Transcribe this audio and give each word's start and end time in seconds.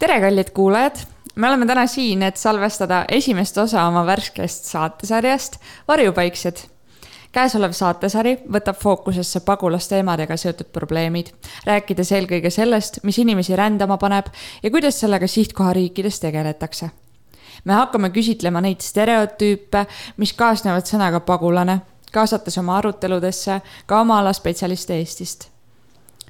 tere, 0.00 0.20
kallid 0.20 0.50
kuulajad, 0.54 0.96
me 1.36 1.48
oleme 1.48 1.66
täna 1.66 1.86
siin, 1.86 2.22
et 2.22 2.36
salvestada 2.36 3.04
esimest 3.08 3.58
osa 3.58 3.84
oma 3.84 4.06
värskest 4.06 4.64
saatesarjast 4.64 5.56
Varjupaiksed. 5.88 6.56
käesolev 7.32 7.72
saatesari 7.72 8.32
võtab 8.52 8.80
fookusesse 8.80 9.40
pagulasteemadega 9.40 10.36
seotud 10.36 10.72
probleemid, 10.72 11.28
rääkides 11.66 12.12
eelkõige 12.12 12.50
sellest, 12.50 12.98
mis 13.02 13.18
inimesi 13.18 13.56
rändama 13.56 13.98
paneb 13.98 14.32
ja 14.62 14.70
kuidas 14.70 15.00
sellega 15.00 15.26
sihtkohariikides 15.26 16.20
tegeletakse. 16.20 16.90
me 17.64 17.72
hakkame 17.72 18.10
küsitlema 18.10 18.60
neid 18.60 18.80
stereotüüpe, 18.80 19.86
mis 20.16 20.32
kaasnevad 20.32 20.88
sõnaga 20.88 21.20
pagulane, 21.20 21.80
kaasates 22.12 22.58
oma 22.58 22.78
aruteludesse 22.78 23.60
ka 23.86 24.00
oma 24.00 24.18
ala 24.18 24.32
spetsialiste 24.32 24.96
Eestist 24.96 25.49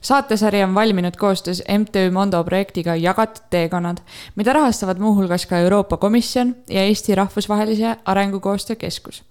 saatesari 0.01 0.62
on 0.62 0.75
valminud 0.75 1.16
koostöös 1.16 1.62
MTÜ 1.79 2.11
Mondo 2.11 2.45
projektiga 2.45 2.96
Jagatud 2.96 3.43
teekonnad, 3.51 3.98
mida 4.37 4.53
rahastavad 4.53 4.98
muuhulgas 4.98 5.47
ka 5.47 5.59
Euroopa 5.59 5.97
Komisjon 5.97 6.56
ja 6.70 6.83
Eesti 6.83 7.15
Rahvusvahelise 7.15 7.97
Arengukoostöö 8.05 8.77
Keskus. 8.77 9.25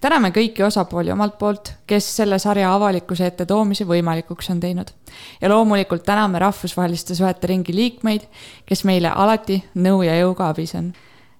täname 0.00 0.28
kõiki 0.28 0.62
osapooli 0.66 1.12
omalt 1.12 1.38
poolt, 1.38 1.72
kes 1.86 2.16
selle 2.16 2.38
sarja 2.38 2.74
avalikkuse 2.74 3.26
ette 3.26 3.46
toomise 3.46 3.84
võimalikuks 3.84 4.50
on 4.50 4.60
teinud. 4.60 4.88
ja 5.40 5.48
loomulikult 5.48 6.02
täname 6.02 6.38
rahvusvaheliste 6.38 7.14
suhete 7.14 7.46
ringi 7.46 7.74
liikmeid, 7.74 8.22
kes 8.66 8.84
meile 8.84 9.08
alati 9.08 9.64
nõu 9.74 10.02
ja 10.02 10.18
jõuga 10.20 10.48
abis 10.48 10.74
on. 10.74 10.92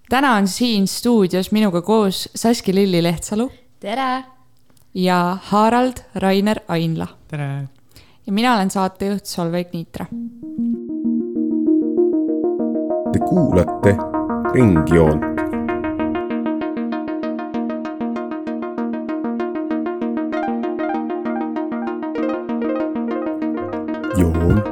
täna 0.09 0.33
on 0.33 0.47
siin 0.47 0.87
stuudios 0.87 1.51
minuga 1.51 1.81
koos 1.81 2.29
Saski 2.35 2.75
Lilli 2.75 3.03
Lehtsalu. 3.03 3.51
tere! 3.79 4.23
ja 4.93 5.37
Harald 5.41 6.05
Rainer 6.15 6.59
Ainla. 6.67 7.07
tere! 7.27 7.67
Ja 8.27 8.33
mina 8.33 8.55
olen 8.55 8.71
saatejuht 8.71 9.25
Solveig 9.25 9.67
Niitra. 9.73 10.05
Te 13.11 13.19
kuulate 13.19 13.97
Ringjoont. 14.53 15.33
joon 24.17 24.63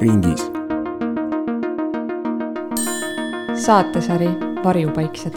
ringis. 0.00 0.50
saatesari 3.54 4.28
Varjupaiksed. 4.64 5.34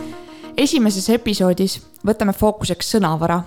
esimeses 0.57 1.09
episoodis 1.09 1.87
võtame 2.07 2.33
fookuseks 2.33 2.95
sõnavara. 2.95 3.41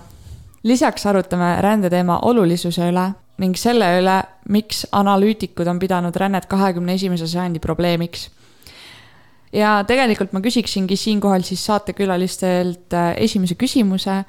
lisaks 0.63 1.05
arutame 1.05 1.61
rändeteema 1.61 2.19
olulisuse 2.19 2.89
üle 2.89 3.11
ning 3.41 3.57
selle 3.57 3.87
üle, 3.99 4.19
miks 4.53 4.85
analüütikud 4.95 5.67
on 5.67 5.81
pidanud 5.81 6.15
rännet 6.17 6.47
kahekümne 6.51 6.95
esimese 6.99 7.27
sajandi 7.27 7.59
probleemiks. 7.63 8.29
ja 9.53 9.81
tegelikult 9.87 10.31
ma 10.33 10.39
küsiksingi 10.41 10.95
siinkohal 10.95 11.43
siis 11.43 11.65
saatekülalistelt 11.65 12.93
äh, 12.93 13.13
esimese 13.17 13.55
küsimuse 13.59 14.23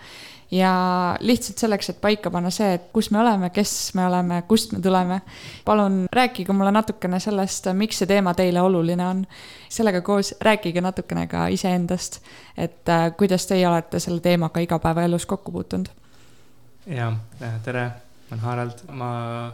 ja 0.53 0.73
lihtsalt 1.21 1.63
selleks, 1.63 1.91
et 1.93 2.01
paika 2.01 2.31
panna 2.31 2.51
see, 2.53 2.75
et 2.77 2.89
kus 2.93 3.11
me 3.15 3.21
oleme, 3.23 3.49
kes 3.55 3.95
me 3.95 4.07
oleme, 4.07 4.43
kust 4.49 4.73
me 4.73 4.81
tuleme. 4.83 5.21
palun 5.65 6.07
rääkige 6.13 6.53
mulle 6.53 6.73
natukene 6.73 7.21
sellest, 7.21 7.71
miks 7.73 8.03
see 8.03 8.11
teema 8.11 8.35
teile 8.35 8.61
oluline 8.61 9.07
on. 9.07 9.27
sellega 9.69 10.01
koos 10.01 10.35
rääkige 10.41 10.81
natukene 10.81 11.27
ka 11.27 11.47
iseendast, 11.47 12.21
et 12.57 12.89
äh, 12.89 13.11
kuidas 13.17 13.47
teie 13.47 13.69
olete 13.69 14.01
selle 14.01 14.21
teemaga 14.21 14.61
igapäevaelus 14.61 15.27
kokku 15.27 15.53
puutunud. 15.53 15.89
ja 16.87 17.13
tere 17.65 17.91
olen 18.33 18.41
Harald, 18.41 18.78
ma 18.88 19.52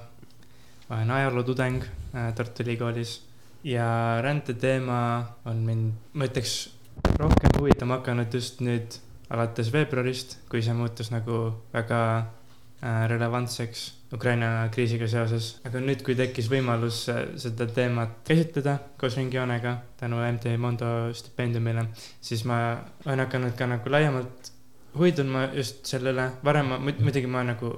olen 0.91 1.11
ajalootudeng 1.11 1.83
äh, 2.15 2.35
Tartu 2.35 2.63
Ülikoolis 2.63 3.25
ja 3.65 4.19
rändeteema 4.23 5.27
on 5.45 5.57
mind, 5.67 5.93
ma 6.15 6.29
ütleks, 6.29 6.71
rohkem 7.19 7.59
huvitama 7.59 7.99
hakanud 7.99 8.35
just 8.35 8.63
nüüd 8.63 9.01
alates 9.35 9.73
veebruarist, 9.75 10.39
kui 10.49 10.63
see 10.63 10.77
muutus 10.79 11.11
nagu 11.11 11.41
väga 11.75 12.03
äh, 12.19 13.09
relevantseks 13.11 13.89
Ukraina 14.15 14.69
kriisiga 14.73 15.09
seoses. 15.11 15.57
aga 15.67 15.83
nüüd, 15.83 16.05
kui 16.07 16.15
tekkis 16.15 16.47
võimalus 16.53 17.03
äh, 17.11 17.25
seda 17.35 17.67
teemat 17.67 18.23
käsitleda 18.31 18.79
koos 19.01 19.19
ringijoonega 19.19 19.75
tänu 19.99 20.23
MT 20.23 20.55
Mondo 20.57 20.93
stipendiumile, 21.19 21.89
siis 22.23 22.47
ma 22.47 22.79
olen 23.05 23.27
hakanud 23.27 23.59
ka 23.59 23.67
nagu 23.75 23.91
laiemalt 23.91 24.55
huvituma 24.95 25.49
just 25.59 25.83
selle 25.87 26.15
üle. 26.15 26.31
varem 26.45 26.71
ma 26.71 26.79
muidugi 26.79 27.27
ma 27.27 27.43
nagu 27.43 27.75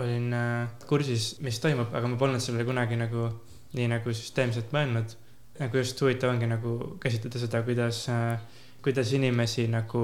olin 0.00 0.32
äh, 0.32 0.68
kursis, 0.88 1.36
mis 1.44 1.60
toimub, 1.62 1.92
aga 1.94 2.08
ma 2.10 2.18
polnud 2.20 2.42
sellele 2.42 2.66
kunagi 2.68 2.98
nagu 3.00 3.28
nii 3.76 3.88
nagu 3.92 4.12
süsteemselt 4.14 4.74
mõelnud. 4.74 5.16
nagu 5.56 5.78
just 5.80 6.00
huvitav 6.04 6.34
ongi 6.34 6.46
nagu 6.50 6.98
käsitleda 7.00 7.40
seda, 7.40 7.62
kuidas, 7.64 8.02
äh, 8.12 8.40
kuidas 8.84 9.12
inimesi 9.16 9.64
nagu 9.72 10.02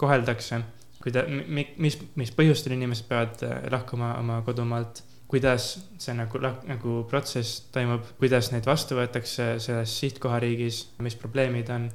koheldakse, 0.00 0.62
kuida-, 1.04 1.26
mis, 1.28 1.98
mis 2.16 2.32
põhjustel 2.32 2.76
inimesed 2.78 3.08
peavad 3.08 3.44
äh, 3.44 3.58
lahkuma 3.72 4.14
oma 4.18 4.40
kodumaalt, 4.46 5.02
kuidas 5.30 5.74
see 6.00 6.14
nagu 6.16 6.40
nagu 6.42 6.94
protsess 7.10 7.66
toimub, 7.74 8.08
kuidas 8.18 8.50
neid 8.54 8.66
vastu 8.66 8.96
võetakse 8.98 9.52
selles 9.62 9.98
sihtkohariigis, 10.00 10.86
mis 11.04 11.18
probleemid 11.20 11.70
on. 11.70 11.90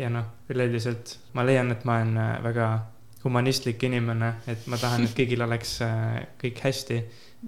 Ja 0.00 0.08
noh, 0.08 0.24
üleüldiselt 0.48 1.18
ma 1.36 1.42
leian, 1.44 1.74
et 1.74 1.82
ma 1.84 1.98
olen 1.98 2.16
väga 2.46 2.66
humanistlik 3.24 3.82
inimene, 3.82 4.34
et 4.48 4.66
ma 4.70 4.78
tahan, 4.80 5.04
et 5.04 5.16
kõigil 5.16 5.44
oleks 5.44 5.76
äh, 5.84 6.20
kõik 6.40 6.62
hästi, 6.64 7.00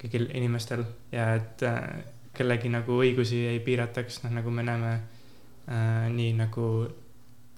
kõigil 0.02 0.28
inimestel 0.36 0.84
ja 1.12 1.32
et 1.38 1.64
äh, 1.66 1.86
kellegi 2.36 2.70
nagu 2.72 2.98
õigusi 3.04 3.44
ei 3.48 3.60
piirataks, 3.64 4.22
noh 4.24 4.34
nagu 4.36 4.52
me 4.52 4.64
näeme 4.66 4.92
äh, 4.92 6.08
nii 6.12 6.32
nagu 6.36 6.66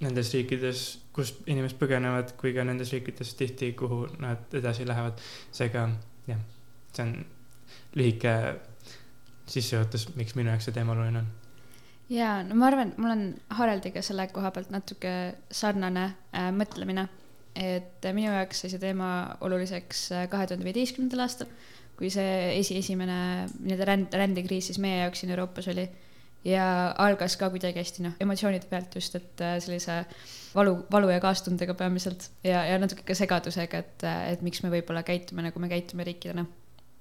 nendes 0.04 0.32
riikides, 0.34 0.84
kust 1.14 1.46
inimesed 1.50 1.78
põgenevad, 1.80 2.34
kui 2.38 2.52
ka 2.54 2.64
nendes 2.66 2.92
riikides 2.94 3.34
tihti, 3.38 3.72
kuhu 3.78 4.04
nad 4.22 4.54
edasi 4.54 4.86
lähevad. 4.86 5.22
seega 5.54 5.88
jah, 6.28 6.42
see 6.92 7.06
on 7.06 7.16
lühike 7.98 8.34
sissejuhatus, 9.46 10.10
miks 10.18 10.34
minu 10.38 10.52
jaoks 10.52 10.70
see 10.70 10.76
teema 10.76 10.94
oluline 10.94 11.22
on 11.22 11.32
ja 12.12 12.42
no 12.46 12.56
ma 12.58 12.68
arvan, 12.68 12.92
mul 12.96 13.10
on 13.10 13.26
Haraldiga 13.58 14.02
selle 14.04 14.26
koha 14.32 14.50
pealt 14.54 14.70
natuke 14.74 15.12
sarnane 15.50 16.04
äh, 16.34 16.50
mõtlemine 16.54 17.08
et 17.54 18.06
minu 18.14 18.32
jaoks 18.32 18.64
sai 18.64 18.72
see 18.72 18.82
teema 18.82 19.08
oluliseks 19.46 20.06
äh, 20.14 20.24
kahe 20.30 20.48
tuhande 20.50 20.66
viieteistkümnendal 20.66 21.24
aastal, 21.24 21.50
kui 21.98 22.10
see 22.10 22.56
esi, 22.58 22.78
esimene 22.80 23.18
nii-öelda 23.60 23.86
ränd, 23.90 24.16
rändekriis 24.18 24.70
siis 24.70 24.80
meie 24.82 25.04
jaoks 25.04 25.22
siin 25.22 25.34
Euroopas 25.34 25.70
oli. 25.74 25.86
ja 26.44 26.64
algas 27.00 27.38
ka 27.40 27.48
kuidagi 27.48 27.80
hästi 27.80 28.02
noh, 28.04 28.16
emotsioonide 28.20 28.66
pealt 28.68 28.92
just, 28.98 29.14
et 29.16 29.40
äh, 29.40 29.54
sellise 29.64 30.02
valu, 30.54 30.74
valu 30.92 31.08
ja 31.08 31.22
kaastundega 31.22 31.72
peamiselt 31.78 32.28
ja, 32.44 32.66
ja 32.68 32.76
natuke 32.78 33.06
ka 33.06 33.16
segadusega, 33.16 33.80
et, 33.80 34.04
äh, 34.04 34.26
et 34.34 34.42
miks 34.44 34.60
me 34.62 34.72
võib-olla 34.74 35.02
käitume, 35.06 35.46
nagu 35.46 35.62
me 35.62 35.70
käitume 35.72 36.04
riikidena 36.04 36.44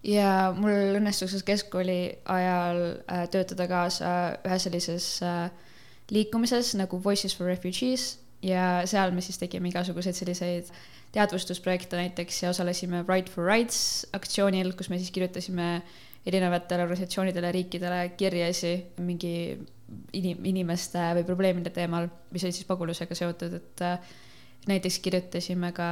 ja 0.08 0.53
mul 0.56 1.00
õnnestus 1.00 1.44
keskkooli 1.47 2.00
ajal 2.30 2.81
töötada 3.31 3.68
kaasa 3.72 4.09
ühes 4.46 4.68
sellises 4.68 5.09
liikumises 6.12 6.74
nagu 6.80 7.00
Voices 7.03 7.36
for 7.36 7.47
Refugees 7.47 8.22
ja 8.44 8.84
seal 8.90 9.14
me 9.16 9.24
siis 9.24 9.40
tegime 9.40 9.70
igasuguseid 9.72 10.18
selliseid 10.18 10.72
teadvustusprojekte 11.14 12.00
näiteks 12.00 12.44
ja 12.44 12.50
osalesime 12.50 13.04
Right 13.08 13.30
for 13.30 13.46
Rights 13.46 14.08
aktsioonil, 14.14 14.74
kus 14.78 14.90
me 14.90 14.98
siis 14.98 15.12
kirjutasime 15.16 15.81
erinevatele 16.26 16.84
organisatsioonidele, 16.84 17.52
riikidele 17.52 18.02
kirjasi 18.18 18.74
mingi 19.04 19.34
inim-, 20.18 20.46
inimeste 20.50 21.02
või 21.20 21.26
probleemide 21.28 21.74
teemal, 21.74 22.08
mis 22.31 22.46
olid 22.46 22.56
siis 22.56 22.68
pagulusega 22.68 23.16
seotud, 23.18 23.58
et 23.59 23.84
äh, 23.84 24.14
näiteks 24.72 25.00
kirjutasime 25.04 25.74
ka 25.75 25.88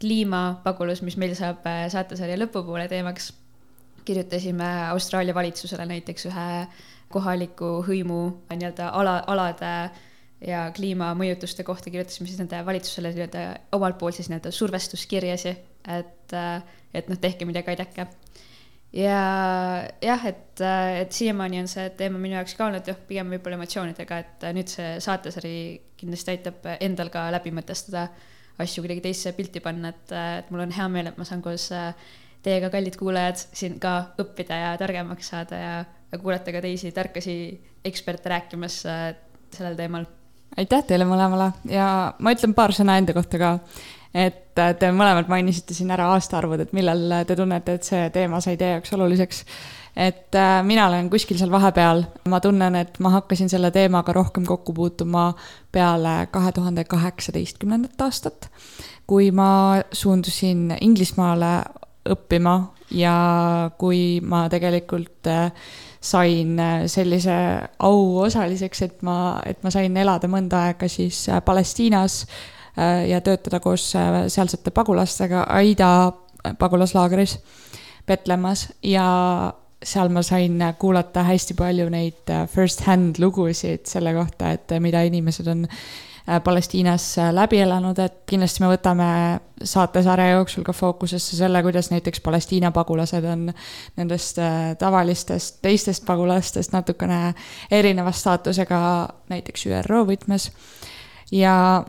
kliimapagulus, 0.00 1.02
mis 1.02 1.18
meil 1.20 1.34
saab 1.38 1.66
äh, 1.66 1.86
saatesarja 1.92 2.38
lõpupoole 2.38 2.88
teemaks. 2.88 3.32
kirjutasime 4.06 4.66
Austraalia 4.92 5.34
valitsusele 5.34 5.82
näiteks 5.86 6.28
ühe 6.30 6.50
kohaliku 7.10 7.82
hõimu 7.82 8.20
nii-öelda 8.52 8.92
ala, 8.94 9.16
alade 9.26 9.90
ja 10.44 10.66
kliimamõjutuste 10.76 11.64
kohta 11.64 11.90
kirjutasime 11.90 12.28
siis 12.28 12.40
nende 12.40 12.60
valitsusele 12.66 13.12
nii-öelda 13.14 13.44
omalt 13.76 13.98
poolt 14.00 14.18
siis 14.18 14.28
nii-öelda 14.30 14.52
survestuskirjasi, 14.52 15.52
et, 15.96 16.36
et 16.94 17.08
noh, 17.08 17.20
tehke 17.20 17.48
midagi, 17.48 17.72
aidake. 17.72 18.06
ja 18.92 19.20
jah, 20.02 20.26
et, 20.28 20.60
et 21.00 21.12
siiamaani 21.12 21.62
on 21.62 21.70
see 21.72 21.88
teema 21.96 22.20
minu 22.20 22.36
jaoks 22.36 22.56
ka 22.58 22.68
olnud 22.68 22.92
jah, 22.92 22.98
pigem 23.08 23.32
võib-olla 23.32 23.60
emotsioonidega, 23.60 24.18
et 24.24 24.46
nüüd 24.56 24.72
see 24.72 24.96
saatesari 25.04 25.56
kindlasti 25.96 26.34
aitab 26.34 26.68
endal 26.80 27.12
ka 27.12 27.30
läbi 27.32 27.54
mõtestada 27.56 28.10
asju 28.60 28.84
kuidagi 28.84 29.04
teisse 29.08 29.32
pilti 29.36 29.60
panna, 29.64 29.92
et, 29.92 30.12
et 30.12 30.52
mul 30.52 30.64
on 30.66 30.76
hea 30.76 30.88
meel, 30.92 31.10
et 31.10 31.18
ma 31.20 31.24
saan 31.28 31.44
koos 31.44 31.70
teiega, 32.44 32.70
kallid 32.72 32.96
kuulajad, 33.00 33.40
siin 33.56 33.80
ka 33.80 34.12
õppida 34.20 34.60
ja 34.60 34.76
targemaks 34.80 35.32
saada 35.32 35.60
ja, 35.60 35.72
ja 36.12 36.20
kuulata 36.20 36.52
ka 36.52 36.62
teisi 36.64 36.92
tarkasi 36.94 37.36
eksperte 37.88 38.30
rääkimas 38.32 38.82
sellel 38.84 39.76
teemal 39.78 40.06
aitäh 40.56 40.84
teile 40.88 41.06
mõlemale 41.08 41.50
ja 41.70 41.86
ma 42.18 42.34
ütlen 42.34 42.54
paar 42.56 42.74
sõna 42.76 42.96
enda 43.00 43.14
kohta 43.16 43.40
ka. 43.40 43.52
et 44.16 44.54
te 44.56 44.90
mõlemad 44.94 45.28
mainisite 45.28 45.74
siin 45.76 45.90
ära 45.92 46.08
aastaarvud, 46.14 46.62
et 46.64 46.72
millal 46.76 47.24
te 47.28 47.36
tunnete, 47.36 47.76
et 47.76 47.84
see 47.84 48.06
teema 48.14 48.40
sai 48.40 48.56
teie 48.56 48.76
jaoks 48.76 48.94
oluliseks. 48.96 49.42
et 49.96 50.34
äh, 50.34 50.60
mina 50.64 50.86
olen 50.88 51.10
kuskil 51.10 51.38
seal 51.38 51.52
vahepeal, 51.52 52.04
ma 52.28 52.40
tunnen, 52.40 52.76
et 52.76 53.00
ma 53.00 53.12
hakkasin 53.18 53.48
selle 53.52 53.70
teemaga 53.70 54.12
rohkem 54.12 54.46
kokku 54.46 54.72
puutuma 54.72 55.32
peale 55.72 56.28
kahe 56.30 56.52
tuhande 56.52 56.84
kaheksateistkümnendat 56.84 58.00
aastat, 58.00 58.48
kui 59.06 59.30
ma 59.30 59.82
suundusin 59.92 60.76
Inglismaale 60.80 61.52
õppima 62.06 62.56
ja 62.90 63.70
kui 63.78 64.20
ma 64.22 64.46
tegelikult 64.48 65.26
äh, 65.26 65.50
sain 66.06 66.58
äh, 66.62 66.84
sellise 66.90 67.36
au 67.78 68.20
osaliseks, 68.24 68.82
et 68.86 69.02
ma, 69.06 69.40
et 69.46 69.62
ma 69.66 69.72
sain 69.74 69.96
elada 69.96 70.30
mõnda 70.30 70.68
aega 70.68 70.88
siis 70.90 71.26
Palestiinas 71.44 72.24
ja 72.76 73.22
töötada 73.24 73.56
koos 73.64 73.86
sealsete 73.88 74.68
pagulastega 74.76 75.46
Aida 75.56 76.12
pagulaslaagris 76.60 77.38
Petlemmas 78.04 78.66
ja 78.84 79.06
seal 79.82 80.10
ma 80.12 80.22
sain 80.24 80.60
kuulata 80.78 81.24
hästi 81.26 81.54
palju 81.58 81.88
neid 81.92 82.32
äh, 82.32 82.46
first-hand 82.50 83.20
lugusid 83.22 83.86
selle 83.88 84.14
kohta, 84.16 84.54
et 84.56 84.72
äh, 84.72 84.80
mida 84.82 85.02
inimesed 85.06 85.48
on 85.52 85.64
äh, 85.66 85.80
Palestiinas 86.44 87.16
läbi 87.32 87.60
elanud, 87.62 87.98
et 88.02 88.16
kindlasti 88.26 88.62
me 88.64 88.70
võtame 88.72 89.08
saatesarja 89.62 90.32
jooksul 90.34 90.64
ka 90.66 90.72
fookusesse 90.74 91.36
selle, 91.38 91.62
kuidas 91.62 91.90
näiteks 91.92 92.20
Palestiina 92.20 92.72
pagulased 92.74 93.24
on 93.30 93.44
nendest 93.96 94.40
tavalistest 94.78 95.60
teistest 95.62 96.04
pagulastest 96.06 96.74
natukene 96.74 97.34
erineva 97.70 98.12
staatusega 98.12 98.80
näiteks 99.30 99.66
ÜRO 99.70 100.02
võtmes. 100.10 100.50
ja 101.32 101.84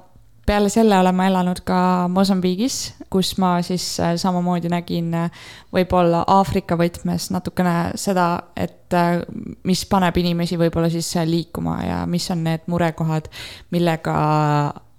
peale 0.48 0.70
selle 0.72 0.96
olen 1.00 1.16
ma 1.16 1.28
elanud 1.28 1.60
ka 1.68 1.78
Mosambiigis, 2.12 2.78
kus 3.12 3.34
ma 3.42 3.58
siis 3.66 3.86
äh, 4.00 4.16
samamoodi 4.20 4.72
nägin 4.72 5.12
äh, 5.18 5.46
võib-olla 5.76 6.24
Aafrika 6.38 6.78
võtmes 6.80 7.30
natukene 7.36 7.94
seda, 8.00 8.28
et 8.56 8.96
äh, 8.96 9.20
mis 9.68 9.84
paneb 9.92 10.18
inimesi 10.22 10.60
võib-olla 10.60 10.90
siis 10.94 11.10
liikuma 11.28 11.78
ja 11.84 12.02
mis 12.10 12.30
on 12.32 12.46
need 12.48 12.68
murekohad, 12.72 13.28
millega 13.76 14.18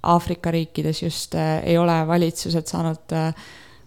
Aafrika 0.09 0.53
riikides 0.55 1.03
just 1.03 1.35
ei 1.39 1.75
ole 1.79 1.97
valitsused 2.07 2.69
saanud 2.71 3.15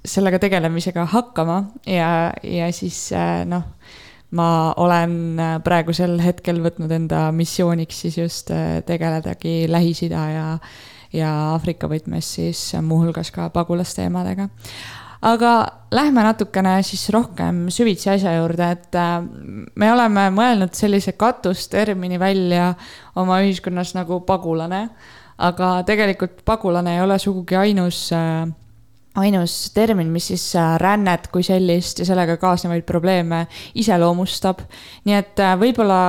sellega 0.05 0.41
tegelemisega 0.41 1.05
hakkama 1.13 1.61
ja, 1.87 2.33
ja 2.43 2.67
siis 2.75 3.09
noh 3.47 3.63
ma 4.35 4.47
olen 4.79 5.39
praegusel 5.63 6.17
hetkel 6.23 6.59
võtnud 6.63 6.91
enda 6.95 7.23
missiooniks 7.35 8.03
siis 8.05 8.17
just 8.19 8.51
tegeledagi 8.87 9.69
Lähis-Ida 9.71 10.25
ja 10.35 10.45
ja 11.13 11.29
Aafrika 11.51 11.89
võtmes 11.91 12.33
siis 12.37 12.61
muuhulgas 12.81 13.31
ka 13.35 13.49
pagulasteemadega. 13.53 14.47
aga 15.21 15.51
lähme 15.91 16.23
natukene 16.23 16.79
siis 16.83 17.09
rohkem 17.13 17.67
süvitsi 17.69 18.09
asja 18.09 18.35
juurde, 18.39 18.71
et 18.77 18.95
äh, 18.97 19.19
me 19.75 19.91
oleme 19.93 20.29
mõelnud 20.33 20.73
sellise 20.77 21.13
katustermini 21.19 22.19
välja 22.19 22.73
oma 23.15 23.41
ühiskonnas 23.43 23.93
nagu 23.97 24.21
pagulane, 24.25 24.87
aga 25.37 25.81
tegelikult 25.85 26.41
pagulane 26.45 26.95
ei 26.95 27.03
ole 27.03 27.19
sugugi 27.19 27.59
ainus 27.59 28.07
äh, 28.15 28.47
ainus 29.19 29.73
termin, 29.75 30.07
mis 30.07 30.29
siis 30.31 30.45
äh, 30.55 30.77
rännet 30.79 31.27
kui 31.27 31.43
sellist 31.43 31.99
ja 31.99 32.07
sellega 32.07 32.37
kaasnevaid 32.39 32.87
probleeme 32.87 33.45
iseloomustab. 33.75 34.63
nii 35.05 35.19
et 35.19 35.43
võib-olla 35.59 35.99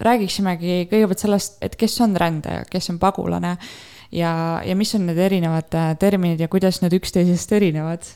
räägiksimegi 0.00 0.88
kõigepealt 0.90 1.22
sellest, 1.22 1.56
et 1.62 1.78
kes 1.78 2.00
on 2.02 2.18
rändaja, 2.18 2.66
kes 2.70 2.90
on 2.90 2.98
pagulane 2.98 3.54
ja, 4.12 4.32
ja 4.64 4.74
mis 4.76 4.94
on 4.94 5.06
need 5.08 5.18
erinevad 5.18 5.74
äh, 5.74 5.94
terminid 5.98 6.40
ja 6.40 6.48
kuidas 6.48 6.80
need 6.82 6.96
üksteisest 6.98 7.52
erinevad? 7.56 8.06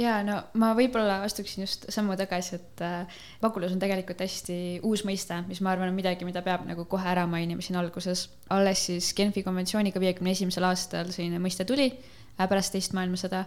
ja 0.00 0.20
no 0.24 0.38
ma 0.60 0.70
võib-olla 0.78 1.20
astuksin 1.26 1.64
just 1.64 1.88
sammu 1.92 2.16
tagasi, 2.20 2.60
et 2.60 2.84
äh, 2.84 3.18
pagulus 3.42 3.74
on 3.74 3.82
tegelikult 3.82 4.22
hästi 4.24 4.80
uus 4.86 5.04
mõiste, 5.08 5.42
mis 5.48 5.60
ma 5.64 5.74
arvan, 5.74 5.90
on 5.90 5.98
midagi, 5.98 6.28
mida 6.28 6.44
peab 6.46 6.64
nagu 6.68 6.86
kohe 6.90 7.08
ära 7.10 7.26
mainima 7.30 7.64
siin 7.64 7.80
alguses. 7.80 8.28
alles 8.48 8.86
siis 8.90 9.12
Genfi 9.16 9.44
konventsiooniga 9.46 10.00
viiekümne 10.00 10.36
esimesel 10.36 10.68
aastal 10.68 11.12
selline 11.14 11.42
mõiste 11.42 11.66
tuli 11.68 11.90
äh, 11.90 12.48
pärast 12.48 12.76
teist 12.76 12.94
maailmasõda 12.96 13.44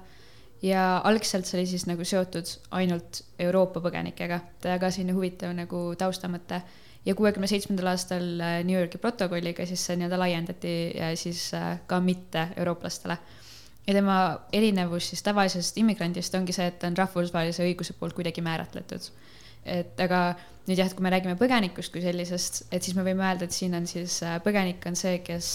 ja 0.63 0.83
algselt 1.03 1.47
see 1.47 1.59
oli 1.59 1.67
siis 1.69 1.85
nagu 1.89 2.05
seotud 2.07 2.49
ainult 2.77 3.23
Euroopa 3.41 3.81
põgenikega, 3.83 4.39
ka 4.61 4.91
selline 4.91 5.15
huvitav 5.17 5.53
nagu 5.57 5.89
taustamõte 5.99 6.61
ja 7.05 7.15
kuuekümne 7.15 7.47
seitsmendal 7.51 7.91
aastal 7.93 8.25
äh, 8.39 8.59
New 8.63 8.77
Yorgi 8.77 8.99
protokolliga 9.01 9.65
siis 9.67 9.83
see 9.87 9.97
nii-öelda 9.99 10.19
laiendati 10.19 10.73
siis 11.19 11.49
äh, 11.57 11.77
ka 11.87 11.99
mitte 11.99 12.47
eurooplastele. 12.57 13.17
ja 13.87 13.93
tema 13.93 14.17
erinevus 14.53 15.09
siis 15.09 15.23
tavalisest 15.23 15.77
immigrandist 15.77 16.35
ongi 16.35 16.55
see, 16.55 16.69
et 16.71 16.79
ta 16.79 16.87
on 16.87 16.97
rahvusvahelise 16.97 17.65
õiguse 17.65 17.97
poolt 17.99 18.15
kuidagi 18.15 18.41
määratletud. 18.41 19.09
et 19.65 19.99
aga 19.99 20.23
nüüd 20.67 20.79
jah, 20.79 20.87
et 20.87 20.95
kui 20.95 21.03
me 21.03 21.11
räägime 21.11 21.35
põgenikust 21.39 21.91
kui 21.91 22.01
sellisest, 22.03 22.65
et 22.71 22.83
siis 22.83 22.95
me 22.95 23.03
võime 23.03 23.25
öelda, 23.27 23.47
et 23.47 23.55
siin 23.55 23.75
on 23.75 23.87
siis 23.87 24.21
äh, 24.23 24.39
põgenik 24.43 24.85
on 24.87 24.95
see, 24.95 25.19
kes 25.25 25.49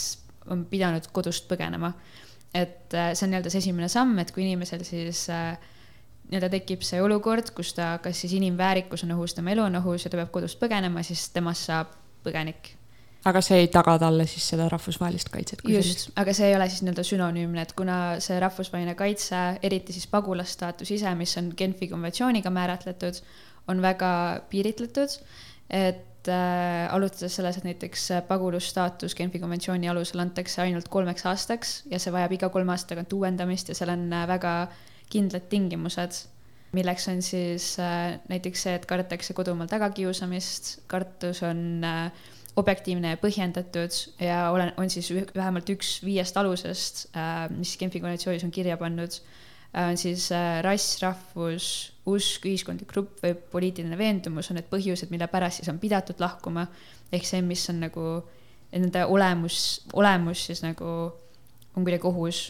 on 0.53 0.65
pidanud 0.69 1.09
kodust 1.13 1.49
põgenema. 1.49 1.95
et 2.55 2.93
see 2.93 3.25
on 3.25 3.33
nii-öelda 3.33 3.51
see 3.53 3.65
esimene 3.65 3.89
samm, 3.93 4.19
et 4.21 4.33
kui 4.33 4.45
inimesel 4.45 4.85
siis 4.85 5.27
äh, 5.33 5.57
nii-öelda 6.29 6.51
tekib 6.53 6.83
see 6.85 7.01
olukord, 7.03 7.53
kus 7.57 7.73
ta, 7.77 7.95
kas 8.05 8.25
siis 8.25 8.35
inimväärikus 8.37 9.05
on 9.07 9.15
ohus, 9.17 9.35
tema 9.37 9.55
elu 9.55 9.65
on 9.65 9.79
ohus 9.81 10.05
ja 10.05 10.13
ta 10.13 10.21
peab 10.21 10.33
kodust 10.35 10.61
põgenema, 10.61 11.03
siis 11.07 11.29
temast 11.35 11.69
saab 11.71 11.95
põgenik. 12.25 12.75
aga 13.29 13.41
see 13.45 13.63
ei 13.65 13.69
taga 13.73 13.97
talle 14.01 14.27
siis 14.31 14.45
seda 14.53 14.69
rahvusvahelist 14.73 15.31
kaitset? 15.33 15.63
just, 15.69 16.11
aga 16.21 16.35
see 16.37 16.51
ei 16.51 16.57
ole 16.57 16.69
siis 16.69 16.85
nii-öelda 16.85 17.05
sünonüümne, 17.11 17.65
et 17.65 17.73
kuna 17.77 17.99
see 18.25 18.37
rahvusvaheline 18.45 18.97
kaitse, 18.99 19.45
eriti 19.65 19.97
siis 19.97 20.09
pagulasstaatus 20.13 20.93
ise, 20.99 21.15
mis 21.19 21.37
on 21.41 21.53
Genfi 21.57 21.89
konventsiooniga 21.89 22.53
määratletud, 22.53 23.23
on 23.69 23.81
väga 23.85 24.11
piiritletud, 24.53 25.17
et 25.81 26.29
äh, 26.29 26.93
alustades 26.93 27.41
selles, 27.41 27.57
et 27.57 27.65
näiteks 27.69 28.05
pagulasstaatus 28.29 29.17
Genfi 29.17 29.41
konventsiooni 29.41 29.89
alusel 29.89 30.21
antakse 30.25 30.61
ainult 30.67 30.93
kolmeks 30.93 31.25
aastaks 31.33 31.75
ja 31.89 32.01
see 32.01 32.13
vajab 32.13 32.37
iga 32.37 32.53
kolme 32.53 32.77
aasta 32.77 32.93
tagant 32.93 33.17
uuendamist 33.17 33.73
ja 33.73 33.77
seal 33.81 33.97
on 33.97 34.07
äh, 34.13 34.29
väga 34.29 34.55
äh, 34.67 34.85
kindlad 35.13 35.49
tingimused, 35.51 36.25
milleks 36.77 37.09
on 37.09 37.23
siis 37.25 37.77
äh, 37.81 38.19
näiteks 38.29 38.65
see, 38.67 38.75
et 38.77 38.87
kardetakse 38.89 39.37
kodumaal 39.37 39.71
tagakiusamist, 39.71 40.75
kartus 40.91 41.43
on 41.47 41.85
äh, 41.87 42.27
objektiivne 42.59 43.15
ja 43.15 43.21
põhjendatud 43.21 43.95
ja 44.21 44.49
olen, 44.53 44.73
on 44.81 44.91
siis 44.93 45.11
vähemalt 45.15 45.71
üks 45.73 45.99
viiest 46.05 46.37
alusest, 46.37 47.07
äh, 47.17 47.47
mis 47.55 47.77
Genfi 47.81 48.03
konventsioonis 48.05 48.45
on 48.45 48.55
kirja 48.55 48.77
pannud, 48.81 49.21
on 49.79 49.99
siis 50.01 50.31
rass, 50.65 50.97
rahvus, 51.03 51.65
usk, 52.09 52.47
ühiskondlik 52.49 52.89
grupp 52.89 53.19
või 53.21 53.35
poliitiline 53.53 53.99
veendumus 54.01 54.49
on 54.49 54.57
need 54.57 54.69
põhjused, 54.71 55.11
mille 55.13 55.29
pärast 55.29 55.61
siis 55.61 55.69
on 55.69 55.81
pidatud 55.83 56.21
lahkuma. 56.25 56.65
ehk 57.13 57.29
see, 57.29 57.43
mis 57.45 57.69
on 57.69 57.83
nagu, 57.85 58.05
nende 58.73 59.05
olemus, 59.05 59.59
olemus 59.93 60.47
siis 60.49 60.65
nagu 60.65 60.89
on 61.77 61.85
kuidagi 61.85 62.09
ohus 62.09 62.41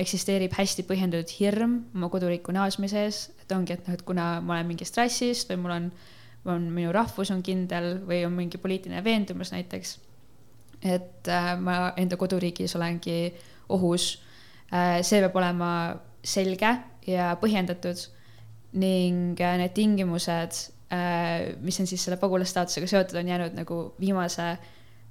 eksisteerib 0.00 0.54
hästi 0.56 0.84
põhjendatud 0.88 1.30
hirm 1.38 1.76
oma 1.94 2.08
koduriiku 2.10 2.54
naasmise 2.54 3.04
ees, 3.06 3.20
et 3.42 3.52
ongi, 3.54 3.76
et 3.76 3.86
noh, 3.86 3.94
et 3.94 4.02
kuna 4.06 4.40
ma 4.42 4.56
olen 4.56 4.72
mingist 4.72 4.96
rassist 4.98 5.50
või 5.52 5.60
mul 5.62 5.74
on, 5.76 5.86
on, 6.50 6.66
minu 6.74 6.94
rahvus 6.94 7.30
on 7.34 7.44
kindel 7.46 8.00
või 8.08 8.24
on 8.26 8.34
mingi 8.34 8.58
poliitiline 8.60 9.04
veendumus 9.06 9.54
näiteks, 9.54 9.94
et 10.82 11.30
äh, 11.30 11.52
ma 11.62 11.92
enda 12.00 12.18
koduriigis 12.20 12.74
olengi 12.78 13.18
ohus 13.74 14.16
äh,. 14.72 14.98
see 15.06 15.22
peab 15.22 15.38
olema 15.38 15.70
selge 16.24 16.74
ja 17.06 17.30
põhjendatud 17.40 18.02
ning 18.82 19.38
äh, 19.38 19.56
need 19.62 19.78
tingimused 19.78 20.60
äh,, 20.90 21.54
mis 21.62 21.78
on 21.78 21.86
siis 21.86 22.02
selle 22.02 22.18
pagulasstaatusega 22.18 22.90
seotud, 22.90 23.22
on 23.22 23.30
jäänud 23.30 23.54
nagu 23.62 23.82
viimase 24.02 24.56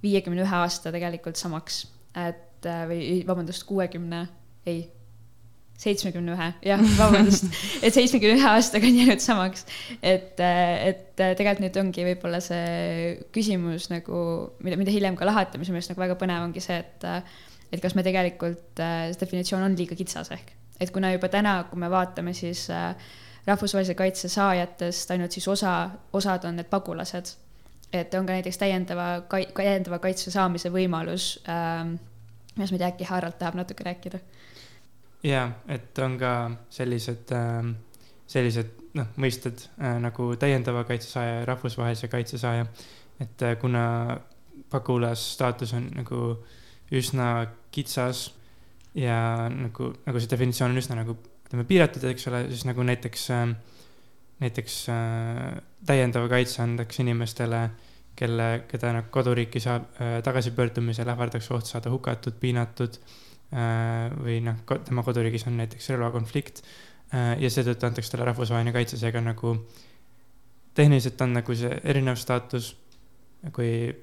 viiekümne 0.03 0.43
ühe 0.43 0.55
aasta 0.59 0.91
tegelikult 0.91 1.39
samaks, 1.39 1.85
et 2.19 2.67
äh, 2.67 2.87
või 2.91 3.21
vabandust, 3.27 3.63
kuuekümne 3.69 4.25
ei, 4.69 4.83
seitsmekümne 5.83 6.35
ühe, 6.35 6.49
jah, 6.67 6.81
vabandust, 6.97 7.47
et 7.85 7.95
seitsmekümne 7.95 8.37
ühe 8.37 8.49
aastaga 8.49 8.87
on 8.87 8.99
jäänud 8.99 9.23
samaks. 9.23 9.65
et, 9.99 10.39
et 10.39 11.15
tegelikult 11.17 11.63
nüüd 11.65 11.79
ongi 11.81 12.05
võib-olla 12.07 12.39
see 12.43 13.15
küsimus 13.35 13.89
nagu, 13.91 14.19
mida, 14.63 14.79
mida 14.79 14.93
hiljem 14.93 15.17
ka 15.19 15.27
lahata, 15.27 15.59
mis 15.59 15.69
minu 15.69 15.79
meelest 15.79 15.93
nagu 15.93 16.05
väga 16.05 16.17
põnev 16.19 16.45
ongi 16.47 16.63
see, 16.63 16.79
et, 16.79 17.07
et 17.73 17.83
kas 17.83 17.97
me 17.97 18.05
tegelikult, 18.05 18.79
see 18.79 19.19
definitsioon 19.25 19.65
on 19.65 19.77
liiga 19.79 19.97
kitsas 19.99 20.31
ehk, 20.35 20.53
et 20.79 20.93
kuna 20.93 21.13
juba 21.15 21.29
täna, 21.33 21.59
kui 21.69 21.81
me 21.81 21.91
vaatame, 21.91 22.35
siis 22.37 22.67
rahvusvahelise 23.47 23.97
kaitse 23.99 24.31
saajatest 24.31 25.11
ainult 25.11 25.35
siis 25.35 25.47
osa, 25.51 25.75
osad 26.15 26.45
on 26.47 26.61
need 26.61 26.69
pagulased. 26.71 27.35
et 27.93 28.13
on 28.17 28.25
ka 28.25 28.33
näiteks 28.33 28.57
täiendava, 28.57 29.07
täiendava 29.29 29.99
kaitse 30.01 30.31
saamise 30.33 30.71
võimalus 30.73 31.35
ähm,, 31.49 31.97
millest 32.55 32.73
ma 32.73 32.77
ei 32.77 32.83
tea, 32.83 32.91
äkki 32.93 33.09
Harald 33.09 33.39
tahab 33.39 33.57
natuke 33.59 33.85
rääkida 33.87 34.19
jaa, 35.23 35.47
et 35.71 35.99
on 36.03 36.17
ka 36.19 36.33
sellised, 36.73 37.31
ähm, 37.35 37.75
sellised 38.29 38.73
noh, 38.97 39.09
mõisted 39.21 39.65
äh, 39.79 39.97
nagu 40.03 40.33
täiendava 40.39 40.83
kaitse 40.87 41.09
saaja 41.09 41.39
ja 41.41 41.47
rahvusvahelise 41.49 42.09
kaitse 42.11 42.39
saaja. 42.41 42.67
et 43.21 43.41
äh, 43.41 43.55
kuna 43.61 44.19
pagulasstaatus 44.69 45.73
on 45.73 45.89
nagu 45.95 46.19
üsna 46.93 47.47
kitsas 47.71 48.33
ja 48.95 49.49
nagu, 49.49 49.93
nagu 50.05 50.19
see 50.19 50.29
definitsioon 50.29 50.73
on 50.73 50.81
üsna 50.81 50.97
nagu 50.99 51.15
ütleme 51.45 51.65
piiratud, 51.69 52.03
eks 52.09 52.27
ole, 52.27 52.43
siis 52.49 52.65
nagu 52.65 52.83
näiteks, 52.83 53.29
ähm, 53.33 53.55
näiteks 54.41 54.77
äh, 54.89 55.61
täiendava 55.85 56.29
kaitse 56.29 56.61
andaks 56.63 56.99
inimestele, 56.99 57.67
kelle, 58.19 58.47
keda 58.69 58.93
nagu 58.97 59.11
koduriiki 59.13 59.61
saab 59.63 59.89
äh, 59.97 60.17
tagasipöördumisel 60.25 61.09
ähvardatakse 61.09 61.53
oht 61.55 61.69
saada 61.69 61.91
hukatud, 61.93 62.37
piinatud 62.41 62.99
äh, 62.99 64.13
või 64.19 64.39
noh, 64.45 64.61
tema 64.85 65.05
koduriigis 65.05 65.47
on 65.49 65.57
näiteks 65.61 65.89
relvakonflikt 65.95 66.63
äh, 66.63 67.33
ja 67.41 67.51
seetõttu 67.53 67.89
antakse 67.89 68.13
talle 68.13 68.29
rahvusvaheline 68.31 68.75
kaitse, 68.75 68.99
seega 69.01 69.21
nagu 69.23 69.57
tehniliselt 70.77 71.21
on 71.21 71.37
nagu 71.39 71.55
see 71.57 71.71
erinev 71.83 72.17
staatus 72.21 72.73
kui 73.53 73.93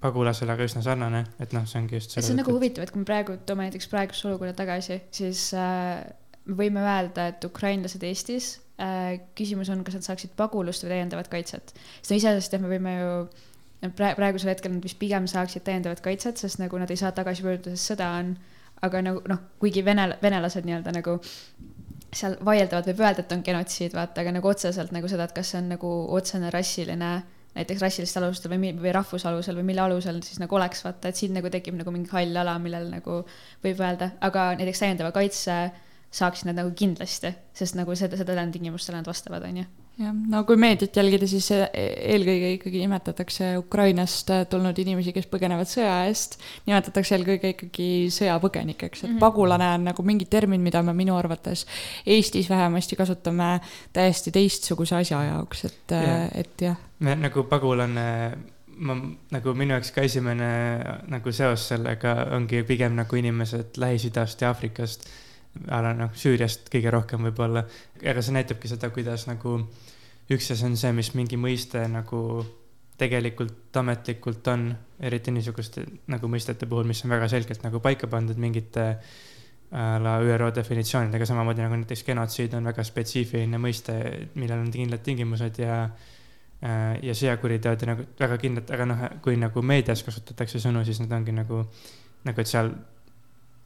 pagulasele, 0.00 0.54
aga 0.54 0.66
üsna 0.68 0.82
sarnane, 0.84 1.24
et 1.42 1.54
noh, 1.56 1.64
see 1.66 1.80
ongi 1.80 1.98
just. 1.98 2.14
see 2.14 2.32
on 2.32 2.38
nagu 2.38 2.54
huvitav, 2.54 2.84
et 2.84 2.92
kui 2.94 3.02
me 3.02 3.08
praegu 3.08 3.36
toome 3.46 3.66
näiteks 3.66 3.88
praeguse 3.90 4.28
olukorra 4.30 4.54
tagasi, 4.56 5.00
siis 5.14 5.48
äh, 5.58 6.04
me 6.46 6.58
võime 6.58 6.82
öelda, 6.84 7.30
et 7.32 7.46
ukrainlased 7.46 8.04
Eestis 8.06 8.52
äh,, 8.80 9.18
küsimus 9.38 9.70
on, 9.72 9.82
kas 9.86 9.98
nad 9.98 10.06
saaksid 10.06 10.36
pagulust 10.38 10.84
või 10.84 10.94
täiendavat 10.94 11.30
kaitset. 11.32 11.74
sest 11.74 12.12
no 12.12 12.20
iseenesest 12.20 12.54
jah, 12.56 12.62
me 12.62 12.70
võime 12.70 12.94
ju 12.96 13.10
praegu, 13.10 13.49
praegusel 13.96 14.52
hetkel 14.52 14.74
nad 14.74 14.84
vist 14.84 14.98
pigem 15.00 15.26
saaksid 15.30 15.64
täiendavat 15.64 16.02
kaitset, 16.04 16.40
sest 16.40 16.60
nagu 16.60 16.78
nad 16.78 16.90
ei 16.90 17.00
saa 17.00 17.12
tagasi 17.16 17.44
pöörduda, 17.46 17.76
sest 17.76 17.94
sõda 17.94 18.12
on. 18.20 18.36
aga 18.80 19.02
nagu 19.04 19.20
noh, 19.28 19.40
kuigi 19.60 19.82
vene, 19.84 20.06
venelased 20.22 20.64
nii-öelda 20.64 20.92
nagu 20.96 21.18
seal 22.16 22.38
vaieldavad, 22.44 22.86
võib 22.88 23.02
öelda, 23.04 23.20
et 23.20 23.34
on 23.34 23.42
genotsiid, 23.44 23.92
vaata, 23.92 24.22
aga 24.22 24.32
nagu 24.32 24.48
otseselt 24.48 24.94
nagu 24.96 25.08
seda, 25.08 25.26
et 25.28 25.34
kas 25.36 25.52
see 25.52 25.60
on 25.60 25.68
nagu 25.74 25.90
otsene 26.16 26.48
rassiline 26.54 27.10
näiteks 27.54 27.82
rassilistel 27.82 28.24
alustel 28.24 28.52
või, 28.52 28.70
või 28.78 28.92
rahvusalusel 28.94 29.58
või 29.58 29.66
mille 29.72 29.82
alusel 29.84 30.20
siis 30.24 30.38
nagu 30.42 30.56
oleks, 30.56 30.84
vaata, 30.86 31.10
et 31.10 31.18
siin 31.18 31.34
nagu 31.34 31.50
tekib 31.50 31.76
nagu 31.78 31.92
mingi 31.94 32.10
hall 32.14 32.40
ala, 32.42 32.56
millel 32.62 32.88
nagu 32.92 33.20
võib 33.64 33.82
öelda, 33.82 34.12
aga 34.26 34.52
näiteks 34.60 34.84
täiendava 34.84 35.12
kaitse 35.14 35.58
saaksid 36.14 36.50
nad 36.50 36.60
nagu 36.62 36.72
kindlasti, 36.78 37.32
sest 37.54 37.76
nagu 37.78 37.94
seda, 37.98 38.18
seda 38.18 38.46
tingimustele 38.54 39.00
nad 39.00 39.10
vastavad, 39.10 39.44
on 39.46 39.62
ju 39.62 39.66
jah, 40.00 40.14
no 40.32 40.42
kui 40.48 40.58
meediat 40.60 40.96
jälgida, 40.96 41.28
siis 41.30 41.50
e-, 41.54 41.68
eelkõige 42.14 42.54
ikkagi 42.56 42.82
nimetatakse 42.82 43.52
Ukrainast 43.60 44.32
tulnud 44.50 44.78
inimesi, 44.82 45.14
kes 45.16 45.28
põgenevad 45.30 45.68
sõja 45.70 45.94
eest, 46.08 46.38
nimetatakse 46.68 47.16
eelkõige 47.16 47.54
ikkagi 47.54 47.88
sõjapõgenikeks, 48.14 49.04
et 49.04 49.08
mm 49.08 49.14
-hmm. 49.14 49.22
pagulane 49.22 49.72
on 49.76 49.88
nagu 49.90 50.06
mingi 50.06 50.28
termin, 50.30 50.60
mida 50.60 50.82
me 50.82 50.94
minu 50.96 51.16
arvates 51.16 51.66
Eestis 52.06 52.50
vähemasti 52.50 52.96
kasutame 52.96 53.60
täiesti 53.92 54.32
teistsuguse 54.32 54.96
asja 54.96 55.22
jaoks, 55.24 55.64
et 55.64 55.92
yeah., 55.92 56.28
et 56.34 56.60
jah. 56.60 56.76
me 56.98 57.16
nagu 57.16 57.44
pagulane 57.44 58.06
ma 58.80 58.96
nagu 59.30 59.54
minu 59.54 59.74
jaoks 59.76 59.90
ka 59.92 60.00
esimene 60.00 60.50
nagu 61.08 61.32
seos 61.32 61.68
sellega 61.68 62.14
ongi 62.36 62.62
pigem 62.62 62.94
nagu 62.96 63.16
inimesed 63.16 63.76
Lähis-Idast 63.76 64.40
ja 64.40 64.48
Aafrikast 64.48 65.04
a 65.68 65.80
la 65.82 65.92
noh, 65.96 66.12
Süüriast 66.16 66.70
kõige 66.72 66.92
rohkem 66.94 67.24
võib-olla. 67.26 67.64
aga 68.06 68.22
see 68.22 68.34
näitabki 68.36 68.70
seda, 68.70 68.90
kuidas 68.94 69.26
nagu 69.28 69.58
üks 70.30 70.50
asi 70.54 70.66
on 70.66 70.76
see, 70.78 70.92
mis 70.96 71.12
mingi 71.18 71.38
mõiste 71.40 71.82
nagu 71.90 72.20
tegelikult 73.00 73.76
ametlikult 73.80 74.46
on, 74.52 74.68
eriti 75.00 75.32
niisuguste 75.32 75.86
nagu 76.12 76.28
mõistete 76.30 76.68
puhul, 76.68 76.88
mis 76.90 77.00
on 77.04 77.14
väga 77.14 77.30
selgelt 77.32 77.64
nagu 77.64 77.80
paika 77.80 78.10
pandud 78.10 78.38
mingite 78.40 78.86
a 79.70 79.98
la 80.02 80.16
ÜRO 80.18 80.48
definitsioonidega, 80.54 81.26
samamoodi 81.26 81.62
nagu 81.62 81.76
näiteks 81.78 82.02
genotsiid 82.02 82.56
on 82.58 82.66
väga 82.66 82.82
spetsiifiline 82.82 83.58
mõiste, 83.62 83.94
millel 84.34 84.64
on 84.64 84.72
kindlad 84.74 85.04
tingimused 85.06 85.60
ja 85.62 85.84
ja 86.60 87.14
sõjakuriteod 87.16 87.80
ja 87.80 87.88
nagu 87.88 88.04
väga 88.18 88.36
kindlad, 88.42 88.70
aga 88.74 88.84
noh, 88.84 89.04
kui 89.24 89.38
nagu 89.40 89.62
meedias 89.64 90.02
kasutatakse 90.04 90.60
sõnu, 90.60 90.82
siis 90.84 90.98
need 91.00 91.14
ongi 91.16 91.32
nagu, 91.32 91.62
nagu 92.26 92.42
et 92.42 92.50
seal 92.50 92.74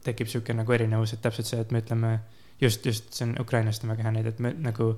tekib 0.05 0.29
sihuke 0.31 0.55
nagu 0.55 0.71
erinevus, 0.71 1.11
et 1.11 1.23
täpselt 1.25 1.49
see, 1.49 1.59
et 1.59 1.73
me 1.75 1.81
ütleme 1.83 2.13
just, 2.61 2.85
just 2.85 3.13
see 3.13 3.27
on 3.27 3.35
Ukrainast 3.41 3.83
on 3.83 3.93
väga 3.93 4.07
hea 4.07 4.15
näide, 4.17 4.33
et 4.35 4.39
me 4.39 4.53
nagu 4.53 4.93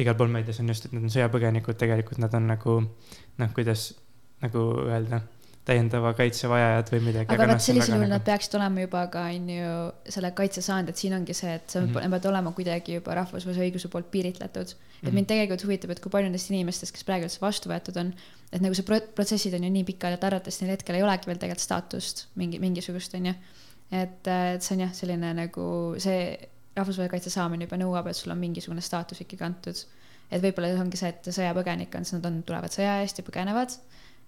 igal 0.00 0.16
pool 0.16 0.32
meedias 0.32 0.60
on 0.62 0.72
just, 0.72 0.88
et 0.88 0.96
nad 0.96 1.04
on 1.04 1.12
sõjapõgenikud, 1.12 1.78
tegelikult 1.80 2.22
nad 2.22 2.34
on 2.38 2.48
nagu 2.48 2.80
noh, 2.82 3.54
kuidas 3.56 3.92
nagu 4.42 4.66
öelda 4.88 5.22
täiendava 5.62 6.10
kaitse 6.18 6.48
vajajad 6.50 6.88
või 6.90 7.00
midagi. 7.04 7.30
aga 7.30 7.46
vot 7.52 7.62
sellisel 7.62 7.94
juhul 7.94 8.08
nagu... 8.08 8.16
nad 8.16 8.24
peaksid 8.26 8.56
olema 8.58 8.82
juba 8.82 9.02
ka 9.12 9.28
on 9.30 9.50
ju 9.52 9.74
selle 10.16 10.32
kaitse 10.34 10.64
saanud, 10.64 10.90
et 10.90 10.98
siin 10.98 11.14
ongi 11.14 11.36
see, 11.38 11.52
et 11.54 11.70
sa 11.70 11.78
mm 11.80 11.92
-hmm. 11.92 12.16
pead 12.16 12.26
olema 12.32 12.52
kuidagi 12.56 12.96
juba 12.98 13.14
rahvusvahelise 13.20 13.68
õiguse 13.68 13.90
poolt 13.92 14.10
piiritletud. 14.10 14.72
et 14.72 14.74
mm 14.74 15.08
-hmm. 15.08 15.14
mind 15.14 15.30
tegelikult 15.30 15.64
huvitab, 15.64 15.90
et 15.90 16.00
kui 16.00 16.10
palju 16.10 16.26
nendest 16.26 16.50
inimestest, 16.50 16.92
kes 16.92 17.04
praegu 17.04 17.28
üldse 17.28 17.40
vastu 17.40 17.70
võetud 17.70 18.00
on, 18.00 18.12
et 18.52 18.60
nagu 18.60 18.74
see 18.74 19.00
protsessid 19.14 19.54
on 19.54 19.64
ju 19.64 19.70
nii 19.70 19.84
pikad, 19.84 20.12
et 20.12 20.24
arvates 20.24 20.60
neil 20.60 20.74
hetkel 20.74 20.94
ei 20.96 21.02
olegi 21.02 21.26
veel 21.26 21.38
tegelikult 21.38 21.62
staatust 21.68 22.26
mingi, 22.34 22.58
mingisugust, 22.58 23.14
on 23.14 23.26
ju 23.26 23.34
et, 23.92 24.26
et 24.26 24.62
see 24.62 24.74
on 24.76 24.86
jah, 24.86 24.92
selline 24.96 25.34
nagu 25.36 25.68
see 26.02 26.50
rahvusvahelise 26.76 27.12
kaitse 27.12 27.32
saamine 27.32 27.66
juba 27.66 27.78
nõuab, 27.80 28.08
et 28.10 28.16
sul 28.16 28.32
on 28.34 28.40
mingisugune 28.40 28.84
staatus 28.84 29.20
ikkagi 29.24 29.44
antud. 29.44 29.84
et 30.32 30.42
võib-olla 30.42 30.72
ongi 30.80 30.96
see, 30.96 31.10
et 31.12 31.26
sõjapõgenik 31.28 31.94
on, 31.98 32.06
siis 32.08 32.16
nad 32.16 32.28
on, 32.30 32.42
tulevad 32.48 32.72
sõja 32.72 33.00
eest 33.02 33.18
ja 33.18 33.24
põgenevad. 33.24 33.74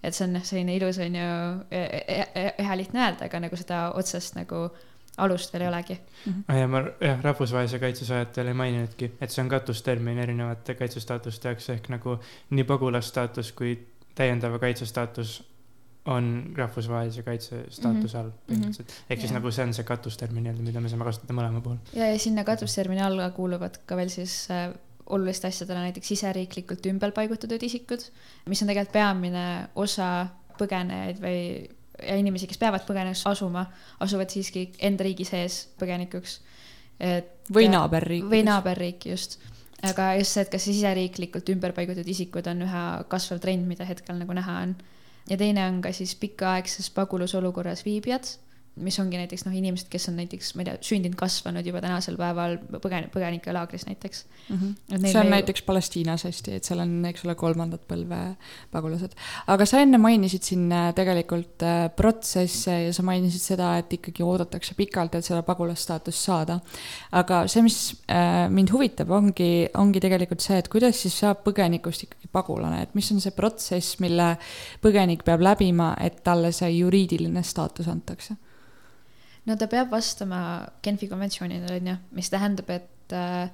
et 0.03 0.15
see 0.15 0.27
on 0.27 0.35
jah, 0.37 0.45
selline 0.45 0.77
ilus 0.77 0.99
on 0.99 1.15
ju, 1.21 1.29
e-, 1.71 2.03
e-, 2.17 2.27
e-, 2.35 2.51
hea 2.59 2.77
lihtne 2.77 3.07
öelda, 3.07 3.31
aga 3.31 3.41
nagu 3.47 3.57
seda 3.57 3.87
otsest 3.97 4.37
nagu 4.37 4.69
alust 5.17 5.53
veel 5.55 5.63
ei 5.63 5.69
olegi 5.69 5.95
mm. 5.95 6.33
-hmm. 6.33 6.45
Ah, 6.49 6.59
ja 6.59 6.69
ma 6.69 6.83
jah, 7.01 7.23
rahvusvahelise 7.23 7.79
kaitse 7.79 8.05
saajatele 8.05 8.51
ei 8.51 8.55
maininudki, 8.55 9.13
et 9.21 9.31
see 9.31 9.43
on 9.45 9.49
katustermin 9.49 10.19
erinevate 10.19 10.75
kaitsestaatuste 10.75 11.49
jaoks 11.49 11.71
ehk 11.71 11.89
nagu 11.89 12.19
nii 12.51 12.65
pagulasstaatus 12.65 13.53
kui 13.53 13.79
täiendava 14.15 14.59
kaitse 14.59 14.87
staatus 14.87 15.43
on 16.13 16.31
rahvusvahelise 16.57 17.23
kaitse 17.25 17.63
staatuse 17.73 18.19
all 18.19 18.29
mhm. 18.29 18.41
põhimõtteliselt 18.49 18.89
mm 18.89 18.97
-hmm.. 18.97 19.11
ehk 19.11 19.21
siis 19.21 19.31
ja. 19.31 19.39
nagu 19.39 19.51
see 19.51 19.65
on 19.65 19.75
see 19.75 19.87
katustermin 19.89 20.45
nii-öelda, 20.45 20.67
mida 20.67 20.81
me 20.81 20.91
saame 20.93 21.07
kasutada 21.09 21.37
mõlema 21.37 21.63
puhul. 21.65 21.79
ja, 21.97 22.11
ja 22.13 22.19
sinna 22.19 22.45
katustermini 22.45 23.03
alla 23.03 23.31
kuuluvad 23.31 23.79
ka 23.87 23.97
veel 23.97 24.13
siis 24.13 24.35
äh, 24.51 24.69
oluliste 25.07 25.49
asjadele 25.49 25.87
näiteks 25.87 26.09
siseriiklikult 26.09 26.87
ümber 26.93 27.13
paigutatud 27.13 27.63
isikud, 27.63 28.05
mis 28.47 28.63
on 28.63 28.69
tegelikult 28.69 28.93
peamine 28.93 29.47
osa 29.75 30.11
põgenejaid 30.59 31.21
või 31.21 31.41
ja 32.03 32.17
inimesi, 32.19 32.49
kes 32.51 32.59
peavad 32.59 32.85
põgenikuks 32.89 33.25
asuma, 33.31 33.67
asuvad 34.05 34.33
siiski 34.33 34.69
enda 34.83 35.05
riigi 35.07 35.27
sees 35.29 35.65
põgenikuks. 35.81 36.41
et. 37.01 37.31
või 37.55 37.69
naaberriiki. 37.71 38.29
või 38.31 38.43
naaberriiki, 38.47 39.11
just 39.11 39.39
aga 39.85 40.15
just 40.19 40.33
see, 40.33 40.43
et 40.45 40.51
kas 40.53 40.65
siseriiklikult 40.65 41.49
ümber 41.53 41.75
paigutatud 41.77 42.09
isikud 42.09 42.47
on 42.51 42.65
üha 42.67 42.83
kasvav 43.09 43.41
trend, 43.41 43.67
mida 43.69 43.85
hetkel 43.85 44.17
nagu 44.19 44.37
näha 44.37 44.61
on 44.63 44.77
ja 45.31 45.37
teine 45.37 45.67
on 45.67 45.83
ka 45.83 45.93
siis 45.93 46.15
pikaaegses 46.17 46.91
pagulasolukorras 46.91 47.85
viibijad 47.85 48.25
mis 48.83 48.97
ongi 48.99 49.19
näiteks 49.19 49.45
noh, 49.47 49.55
inimesed, 49.55 49.87
kes 49.91 50.09
on 50.11 50.17
näiteks, 50.19 50.49
ma 50.59 50.65
ei 50.65 50.67
tea, 50.67 50.79
sündinud, 50.83 51.15
kasvanud 51.19 51.67
juba 51.67 51.79
tänasel 51.83 52.17
päeval 52.19 52.57
põgen-, 52.83 53.07
põgenikelaagris 53.15 53.87
näiteks 53.87 54.25
mm. 54.49 54.57
-hmm. 54.57 55.05
see 55.07 55.21
on 55.21 55.29
ei... 55.29 55.35
näiteks 55.37 55.63
Palestiinas 55.63 56.25
hästi, 56.27 56.57
et 56.59 56.67
seal 56.67 56.83
on, 56.83 56.97
eks 57.07 57.23
ole, 57.25 57.37
kolmandat 57.39 57.85
põlve 57.91 58.19
pagulased. 58.73 59.15
aga 59.47 59.67
sa 59.67 59.79
enne 59.85 59.99
mainisid 60.03 60.43
siin 60.43 60.73
äh, 60.73 60.89
tegelikult 60.95 61.63
äh, 61.63 61.87
protsesse 61.97 62.75
ja 62.87 62.93
sa 62.93 63.05
mainisid 63.07 63.45
seda, 63.45 63.77
et 63.79 63.93
ikkagi 63.93 64.27
oodatakse 64.27 64.75
pikalt, 64.75 65.15
et 65.15 65.25
seda 65.25 65.43
pagulasstaatust 65.47 66.19
saada. 66.19 66.59
aga 67.13 67.45
see, 67.47 67.63
mis 67.63 67.79
äh, 68.11 68.49
mind 68.51 68.73
huvitab, 68.75 69.11
ongi, 69.11 69.69
ongi 69.75 70.03
tegelikult 70.03 70.43
see, 70.43 70.59
et 70.59 70.69
kuidas 70.69 70.99
siis 71.03 71.15
saab 71.23 71.45
põgenikust 71.47 72.09
ikkagi 72.09 72.27
pagulane, 72.33 72.83
et 72.83 72.95
mis 72.99 73.13
on 73.15 73.23
see 73.23 73.31
protsess, 73.31 74.01
mille 74.03 74.35
põgenik 74.83 75.23
peab 75.23 75.47
läbima, 75.47 75.93
et 76.03 76.25
talle 76.27 76.51
see 76.53 76.73
juriidiline 76.75 77.43
staatus 77.47 77.87
antakse 77.89 78.35
no 79.49 79.57
ta 79.61 79.69
peab 79.71 79.93
vastama 79.93 80.41
Genfi 80.85 81.09
konventsioonile, 81.11 81.79
on 81.79 81.89
ju, 81.93 81.97
mis 82.17 82.31
tähendab, 82.33 82.71
et, 82.75 83.15
äh, 83.15 83.49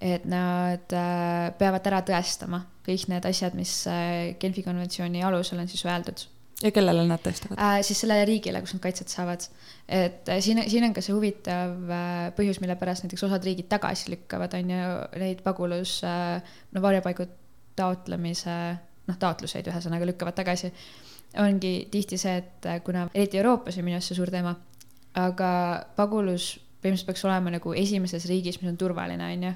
et 0.00 0.28
nad 0.28 0.94
äh, 0.96 1.48
peavad 1.58 1.88
ära 1.90 2.02
tõestama 2.06 2.64
kõik 2.86 3.08
need 3.12 3.26
asjad, 3.28 3.56
mis 3.58 3.74
äh, 3.90 4.34
Genfi 4.42 4.64
konventsiooni 4.66 5.24
alusel 5.26 5.62
on 5.62 5.70
siis 5.70 5.84
öeldud. 5.86 6.24
ja 6.62 6.70
kellele 6.74 7.04
nad 7.08 7.22
tõestavad 7.22 7.58
äh,? 7.58 7.80
siis 7.86 8.00
sellele 8.04 8.24
riigile, 8.28 8.62
kus 8.64 8.74
nad 8.76 8.84
kaitset 8.84 9.12
saavad. 9.12 9.46
et 9.88 10.32
siin, 10.40 10.62
siin 10.70 10.88
on 10.88 10.96
ka 10.96 11.04
see 11.04 11.14
huvitav 11.14 11.76
põhjus, 12.38 12.62
mille 12.64 12.78
pärast 12.80 13.06
näiteks 13.06 13.28
osad 13.28 13.44
riigid 13.44 13.68
tagasi 13.70 14.14
lükkavad, 14.14 14.56
on 14.58 14.74
ju, 14.76 14.90
neid 15.20 15.44
pagulus, 15.44 16.00
no 16.72 16.82
varjupaigu 16.82 17.28
taotlemise, 17.76 18.58
noh, 19.08 19.16
taotluseid 19.18 19.68
ühesõnaga 19.68 20.08
lükkavad 20.08 20.36
tagasi 20.36 20.72
ongi 21.40 21.88
tihti 21.90 22.18
see, 22.20 22.34
et 22.42 22.66
kuna 22.84 23.06
eriti 23.14 23.38
Euroopas 23.40 23.78
on 23.78 23.86
minu 23.86 23.96
arust 23.96 24.12
see 24.12 24.18
suur 24.18 24.30
teema 24.32 24.52
aga 25.18 25.52
pagulus 25.96 26.54
põhimõtteliselt 26.82 27.10
peaks 27.12 27.24
olema 27.28 27.52
nagu 27.54 27.72
esimeses 27.78 28.26
riigis, 28.30 28.58
mis 28.60 28.72
on 28.72 28.78
turvaline, 28.80 29.28
on 29.36 29.46
ju. 29.46 29.52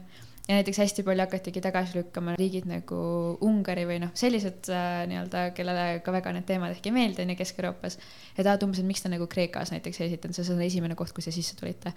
ja 0.47 0.59
näiteks 0.61 0.79
hästi 0.79 1.03
palju 1.07 1.25
hakatigi 1.25 1.63
tagasi 1.63 1.99
lükkama 1.99 2.37
riigid 2.39 2.69
nagu 2.71 2.99
Ungari 3.43 3.83
või 3.89 3.99
noh, 4.05 4.13
sellised 4.15 4.71
äh, 4.71 5.03
nii-öelda, 5.11 5.49
kellele 5.57 5.87
ka 6.07 6.15
väga 6.15 6.37
need 6.37 6.47
teemad 6.47 6.77
ehk 6.77 6.87
ei 6.87 6.95
meeldi, 6.95 7.25
on 7.25 7.35
ju, 7.35 7.39
Kesk-Euroopas. 7.41 7.99
ja 8.37 8.45
tahavad 8.45 8.69
umbes, 8.69 8.83
et 8.83 8.89
miks 8.93 9.03
te 9.03 9.11
nagu 9.11 9.27
Kreekas 9.31 9.75
näiteks 9.75 10.01
ei 10.01 10.13
esitanud, 10.13 10.39
see 10.39 10.55
on 10.55 10.63
esimene 10.69 10.99
koht, 10.99 11.15
kus 11.17 11.27
te 11.27 11.35
sisse 11.35 11.59
tulite. 11.59 11.93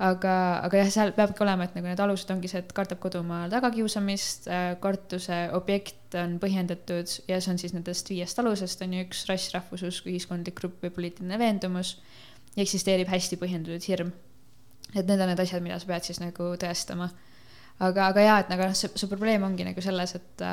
aga, 0.00 0.32
aga 0.64 0.80
jah, 0.80 0.90
seal 0.96 1.12
peabki 1.18 1.44
olema, 1.44 1.68
et 1.68 1.76
nagu 1.76 1.90
need 1.90 2.00
alused 2.00 2.32
ongi 2.32 2.48
see, 2.50 2.64
et 2.64 2.72
kardab 2.74 3.04
kodumaal 3.04 3.52
tagakiusamist 3.52 4.48
äh,, 4.48 4.66
kartuse 4.80 5.44
objekt 5.52 6.16
on 6.18 6.38
põhjendatud 6.40 7.18
ja 7.28 7.36
see 7.36 7.52
on 7.52 7.60
siis 7.60 7.76
nendest 7.76 8.08
viiest 8.08 8.40
alusest 8.40 8.80
on 8.86 8.96
ju 8.96 9.04
üks 9.04 9.26
rass, 9.28 9.52
rahvus, 9.52 9.84
usk, 9.84 10.08
ühiskondlik 10.08 10.56
grupp 10.56 10.80
või 10.86 10.94
poliitiline 10.94 11.38
veendumus 11.38 11.98
eksisteerib 12.56 13.10
hästi 13.10 13.38
põhjendatud 13.40 13.88
hirm. 13.88 14.12
et 14.94 15.06
need 15.06 15.20
on 15.20 15.30
need 15.30 15.40
asjad, 15.40 15.62
mida 15.62 15.78
sa 15.78 15.86
pead 15.90 16.06
siis 16.06 16.20
nagu 16.22 16.54
tõestama. 16.60 17.10
aga, 17.80 18.08
aga 18.08 18.20
jaa, 18.20 18.40
et 18.44 18.50
nagu 18.52 18.68
noh, 18.68 18.74
see, 18.78 18.90
see 18.94 19.10
probleem 19.10 19.42
ongi 19.42 19.66
nagu 19.66 19.82
selles, 19.82 20.14
et 20.14 20.48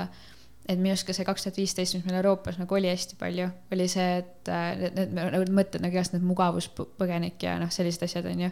et 0.69 0.77
minu 0.77 0.93
arust 0.93 1.07
ka 1.07 1.13
see 1.15 1.25
kaks 1.25 1.45
tuhat 1.45 1.57
viisteist, 1.57 1.95
mis 1.97 2.05
meil 2.05 2.19
Euroopas 2.19 2.59
nagu 2.61 2.75
oli 2.77 2.89
hästi 2.91 3.17
palju, 3.19 3.47
oli 3.73 3.87
see, 3.89 4.19
et 4.21 4.51
äh, 4.51 4.67
need, 4.77 4.99
need, 4.99 5.33
need 5.33 5.53
mõtted 5.57 5.81
nagu 5.83 5.97
igast 5.97 6.13
need 6.13 6.25
mugavuspõgenik 6.27 7.41
ja 7.47 7.55
noh, 7.61 7.71
sellised 7.73 8.05
asjad 8.05 8.29
on 8.29 8.45
ju. 8.45 8.51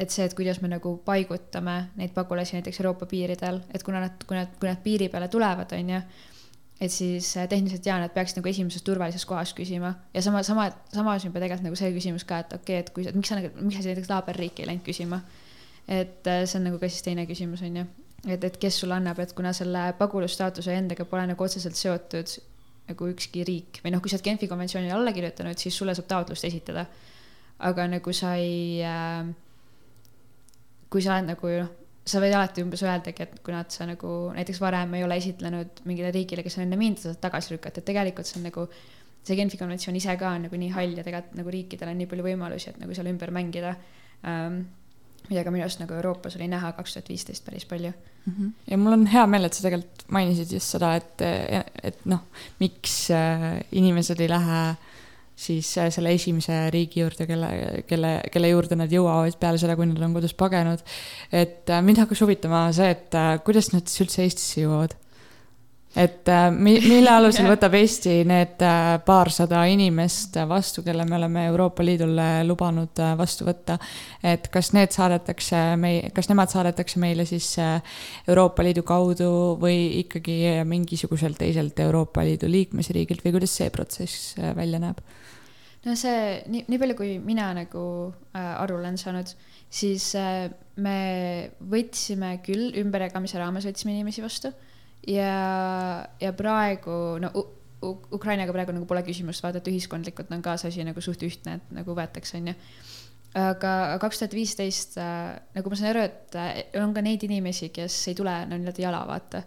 et 0.00 0.12
see, 0.14 0.24
et 0.24 0.34
kuidas 0.34 0.62
me 0.62 0.70
nagu 0.72 0.94
paigutame 1.04 1.76
neid 2.00 2.14
pagulasi 2.16 2.56
näiteks 2.56 2.80
Euroopa 2.80 3.06
piiridel, 3.06 3.60
et 3.74 3.84
kuna 3.84 4.00
nad, 4.06 4.24
kui 4.24 4.38
nad, 4.38 4.54
kui 4.60 4.70
nad 4.70 4.80
piiri 4.80 5.10
peale 5.12 5.28
tulevad, 5.28 5.72
on 5.76 5.92
ju 5.94 6.00
et 6.80 6.92
siis 6.92 7.36
äh, 7.36 7.48
tehniliselt 7.48 7.86
jaa, 7.86 7.98
nad 8.00 8.12
peaksid 8.14 8.40
nagu 8.40 8.48
esimeses 8.48 8.84
turvalises 8.86 9.26
kohas 9.28 9.52
küsima 9.56 9.94
ja 10.14 10.22
sama, 10.24 10.42
sama, 10.46 10.70
samas 10.94 11.26
juba 11.26 11.42
tegelikult 11.42 11.68
nagu 11.68 11.78
see 11.78 11.92
küsimus 11.96 12.24
ka, 12.28 12.40
et 12.44 12.54
okei 12.56 12.80
okay,, 12.80 12.84
et 12.84 12.92
kui, 12.96 13.06
et 13.08 13.16
miks 13.16 13.28
sa 13.28 13.36
nagu, 13.36 13.50
miks 13.60 13.80
sa 13.80 13.90
näiteks 13.90 14.12
naaberriiki 14.12 14.64
ei 14.64 14.70
läinud 14.72 14.86
küsima. 14.86 15.20
et 15.88 16.26
äh, 16.26 16.44
see 16.46 16.60
on 16.60 16.70
nagu 16.70 16.78
ka 16.80 16.88
siis 16.88 17.04
teine 17.04 17.26
küsimus, 17.28 17.64
on 17.66 17.82
ju 17.82 17.84
et, 18.28 18.44
et 18.44 18.56
kes 18.60 18.80
sulle 18.82 18.96
annab, 18.96 19.20
et 19.20 19.32
kuna 19.36 19.52
selle 19.56 19.90
pagulasstaatuse 19.98 20.74
endaga 20.76 21.04
pole 21.08 21.26
nagu 21.30 21.44
otseselt 21.44 21.76
seotud 21.78 22.34
nagu 22.90 23.10
ükski 23.12 23.44
riik 23.46 23.80
või 23.84 23.94
noh, 23.94 24.02
kui 24.02 24.10
sa 24.10 24.18
oled 24.18 24.26
Genfi 24.26 24.48
konventsioonile 24.50 24.96
alla 24.96 25.12
kirjutanud, 25.14 25.60
siis 25.60 25.76
sulle 25.76 25.94
saab 25.96 26.08
taotlust 26.10 26.48
esitada. 26.48 26.86
aga 27.60 27.86
nagu 27.92 28.12
sa 28.16 28.34
ei 28.40 28.80
äh,, 28.80 29.28
kui 30.90 31.02
sa 31.02 31.16
oled 31.16 31.28
nagu 31.28 31.52
noh, 31.60 31.70
sa 32.06 32.22
võid 32.22 32.34
alati 32.34 32.64
umbes 32.64 32.82
öeldagi, 32.82 33.26
et 33.26 33.42
kuna 33.44 33.60
sa 33.68 33.86
nagu 33.88 34.30
näiteks 34.34 34.60
varem 34.62 34.94
ei 34.98 35.04
ole 35.04 35.18
esitlenud 35.20 35.82
mingile 35.88 36.10
riigile, 36.14 36.42
kes 36.46 36.58
on 36.58 36.64
enne 36.64 36.78
mind, 36.80 36.98
sa 36.98 37.10
saad 37.10 37.20
tagasi 37.22 37.54
lükata, 37.54 37.82
et 37.82 37.88
tegelikult 37.90 38.28
see 38.28 38.40
on 38.40 38.48
nagu 38.48 38.66
see 39.20 39.36
Genfi 39.36 39.60
konventsioon 39.60 39.98
ise 40.00 40.16
ka 40.16 40.34
on 40.36 40.46
nagu 40.48 40.60
nii 40.60 40.72
hall 40.74 40.96
ja 40.96 41.04
tegelikult 41.06 41.36
nagu 41.38 41.52
riikidel 41.52 41.92
on 41.92 41.98
nii 42.00 42.08
palju 42.10 42.24
võimalusi, 42.24 42.72
et 42.72 42.78
nagu 42.80 42.96
seal 42.96 43.10
ümber 43.12 43.32
mängida 43.36 43.74
ähm, 44.24 44.62
mida 45.28 45.44
ka 45.44 45.52
minu 45.52 45.64
arust 45.66 45.82
nagu 45.82 45.94
Euroopas 45.98 46.36
oli 46.38 46.48
näha 46.50 46.72
kaks 46.78 46.96
tuhat 46.96 47.10
viisteist 47.12 47.44
päris 47.44 47.66
palju 47.68 47.92
mm. 47.92 48.32
-hmm. 48.32 48.52
ja 48.70 48.78
mul 48.78 48.96
on 48.96 49.06
hea 49.06 49.26
meel, 49.26 49.44
et 49.44 49.54
sa 49.54 49.66
tegelikult 49.66 50.04
mainisid 50.08 50.52
just 50.56 50.76
seda, 50.76 50.94
et, 50.96 51.22
et 51.82 52.00
noh, 52.04 52.24
miks 52.60 53.10
äh, 53.14 53.60
inimesed 53.72 54.20
ei 54.20 54.28
lähe 54.28 54.62
siis 55.40 55.70
äh, 55.80 55.90
selle 55.94 56.14
esimese 56.16 56.62
riigi 56.74 57.02
juurde, 57.02 57.26
kelle, 57.28 57.50
kelle, 57.88 58.14
kelle 58.32 58.52
juurde 58.52 58.78
nad 58.80 58.92
jõuavad 58.92 59.38
peale 59.40 59.60
seda, 59.62 59.76
kui 59.78 59.88
nad 59.88 60.02
on 60.04 60.16
kodust 60.16 60.38
pagenud. 60.40 60.82
et 61.32 61.70
äh, 61.70 61.84
mind 61.84 62.04
hakkas 62.04 62.24
huvitama 62.24 62.66
see, 62.76 62.90
et 62.96 63.20
kuidas 63.46 63.72
nad 63.74 63.86
siis 63.88 64.06
üldse 64.06 64.26
Eestisse 64.26 64.66
jõuavad 64.66 64.98
et 65.96 66.28
äh, 66.28 66.48
mille 66.54 67.10
alusel 67.10 67.48
võtab 67.54 67.74
Eesti 67.74 68.20
need 68.28 68.62
äh, 68.62 68.92
paarsada 69.06 69.64
inimest 69.70 70.38
vastu, 70.48 70.84
kelle 70.86 71.04
me 71.08 71.16
oleme 71.18 71.44
Euroopa 71.50 71.84
Liidule 71.84 72.28
lubanud 72.46 73.02
äh, 73.02 73.16
vastu 73.18 73.46
võtta. 73.48 73.78
et 74.22 74.46
kas 74.52 74.72
need 74.76 74.94
saadetakse 74.94 75.62
mei-, 75.80 76.12
kas 76.14 76.30
nemad 76.30 76.52
saadetakse 76.52 77.02
meile 77.02 77.26
siis 77.26 77.56
Euroopa 78.28 78.62
Liidu 78.62 78.84
kaudu 78.86 79.32
või 79.60 80.04
ikkagi 80.04 80.62
mingisugusel 80.68 81.34
teiselt 81.38 81.78
Euroopa 81.82 82.24
Liidu 82.26 82.50
liikmesriigilt 82.50 83.24
või 83.26 83.34
kuidas 83.38 83.58
see 83.58 83.70
protsess 83.74 84.36
välja 84.38 84.78
näeb? 84.82 85.02
No 85.86 85.94
see, 85.96 86.40
nii, 86.52 86.64
nii 86.68 86.80
palju, 86.82 86.96
kui 86.98 87.14
mina 87.24 87.50
nagu 87.56 87.84
äh, 88.34 88.50
aru 88.60 88.80
olen 88.80 88.98
saanud, 89.00 89.30
siis 89.72 90.10
äh, 90.18 90.50
me 90.82 90.98
võtsime 91.72 92.34
küll 92.44 92.74
ümberjagamise 92.82 93.40
raames 93.40 93.68
võtsime 93.68 93.94
inimesi 93.96 94.24
vastu 94.24 94.52
ja, 95.08 95.32
ja 96.20 96.32
praegu 96.36 97.00
no 97.22 97.32
Ukrainaga 97.80 98.52
praegu 98.52 98.74
nagu 98.76 98.84
pole 98.88 99.00
küsimust, 99.06 99.40
vaata, 99.40 99.62
et 99.62 99.68
ühiskondlikult 99.70 100.32
on 100.34 100.42
ka 100.44 100.58
see 100.60 100.68
asi 100.68 100.84
nagu 100.84 101.00
suht 101.00 101.22
ühtne, 101.24 101.56
et 101.56 101.70
nagu 101.78 101.94
võetakse, 101.96 102.36
onju. 102.36 102.52
aga 103.40 103.70
kaks 104.02 104.20
tuhat 104.20 104.36
viisteist, 104.36 104.98
äh, 105.00 105.38
nagu 105.56 105.72
ma 105.72 105.78
saan 105.78 105.94
aru, 105.94 106.04
et 106.10 106.36
äh, 106.36 106.60
on 106.82 106.92
ka 106.92 107.04
neid 107.04 107.24
inimesi, 107.24 107.70
kes 107.72 107.96
ei 108.12 108.18
tule 108.18 108.34
no 108.50 108.58
nii-öelda 108.58 108.84
jala, 108.84 109.00
vaata 109.08 109.44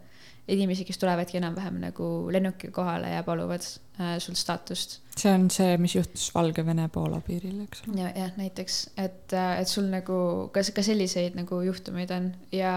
inimesi, 0.48 0.86
kes 0.86 1.00
tulevadki 1.00 1.40
enam-vähem 1.40 1.80
nagu 1.86 2.08
lennukiga 2.32 2.74
kohale 2.76 3.14
ja 3.14 3.24
paluvad 3.24 3.64
äh, 3.64 4.18
sul 4.20 4.36
staatust. 4.36 5.00
see 5.18 5.32
on 5.32 5.50
see, 5.52 5.78
mis 5.78 5.96
juhtus 5.96 6.30
Valgevene-Poola 6.36 7.22
piiril, 7.24 7.62
eks 7.64 7.84
ole 7.88 8.02
ja,. 8.02 8.12
jah, 8.16 8.32
näiteks, 8.38 8.80
et, 8.98 9.34
äh, 9.34 9.60
et 9.62 9.68
sul 9.68 9.88
nagu 9.92 10.50
ka, 10.54 10.66
ka 10.76 10.84
selliseid 10.84 11.38
nagu 11.40 11.62
juhtumeid 11.64 12.12
on 12.12 12.34
ja, 12.52 12.74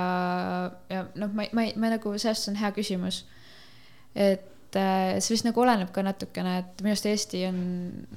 ja 0.90 1.07
noh, 1.14 1.33
ma, 1.35 1.48
ma, 1.52 1.66
ma 1.76 1.94
nagu, 1.96 2.14
sellest 2.18 2.52
on 2.52 2.61
hea 2.61 2.70
küsimus. 2.76 3.24
et 4.14 4.52
et 4.66 4.79
äh, 4.81 5.16
see 5.22 5.37
vist 5.37 5.46
nagu 5.46 5.62
oleneb 5.62 5.92
ka 5.94 6.02
natukene, 6.05 6.57
et 6.62 6.83
minu 6.83 6.92
arust 6.92 7.07
Eesti 7.09 7.42
on 7.48 7.59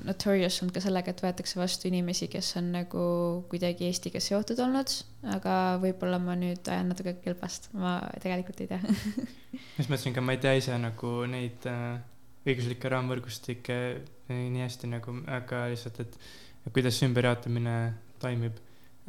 notorious 0.07 0.59
olnud 0.63 0.75
ka 0.75 0.83
sellega, 0.83 1.13
et 1.13 1.23
võetakse 1.23 1.59
vastu 1.59 1.89
inimesi, 1.89 2.29
kes 2.31 2.51
on 2.59 2.71
nagu 2.73 3.03
kuidagi 3.51 3.87
Eestiga 3.89 4.21
seotud 4.23 4.59
olnud, 4.65 4.93
aga 5.35 5.55
võib-olla 5.83 6.19
ma 6.23 6.35
nüüd 6.39 6.65
ajan 6.65 6.89
natuke 6.91 7.15
kelpast, 7.23 7.69
ma 7.77 7.99
tegelikult 8.23 8.63
ei 8.65 8.71
tea. 8.71 8.81
Just 9.77 9.91
mõtlesin 9.91 10.15
ka, 10.17 10.25
ma 10.25 10.35
ei 10.35 10.41
tea 10.41 10.55
ise 10.57 10.77
nagu 10.81 11.13
neid 11.29 11.69
äh, 11.69 11.99
õiguslikke 12.47 12.91
raamvõrgustikke 12.95 13.79
nii 14.29 14.63
hästi 14.63 14.89
nagu, 14.89 15.15
aga 15.29 15.67
lihtsalt, 15.71 16.01
et 16.03 16.73
kuidas 16.73 16.99
ümberjaotamine 17.05 17.77
toimib. 18.21 18.57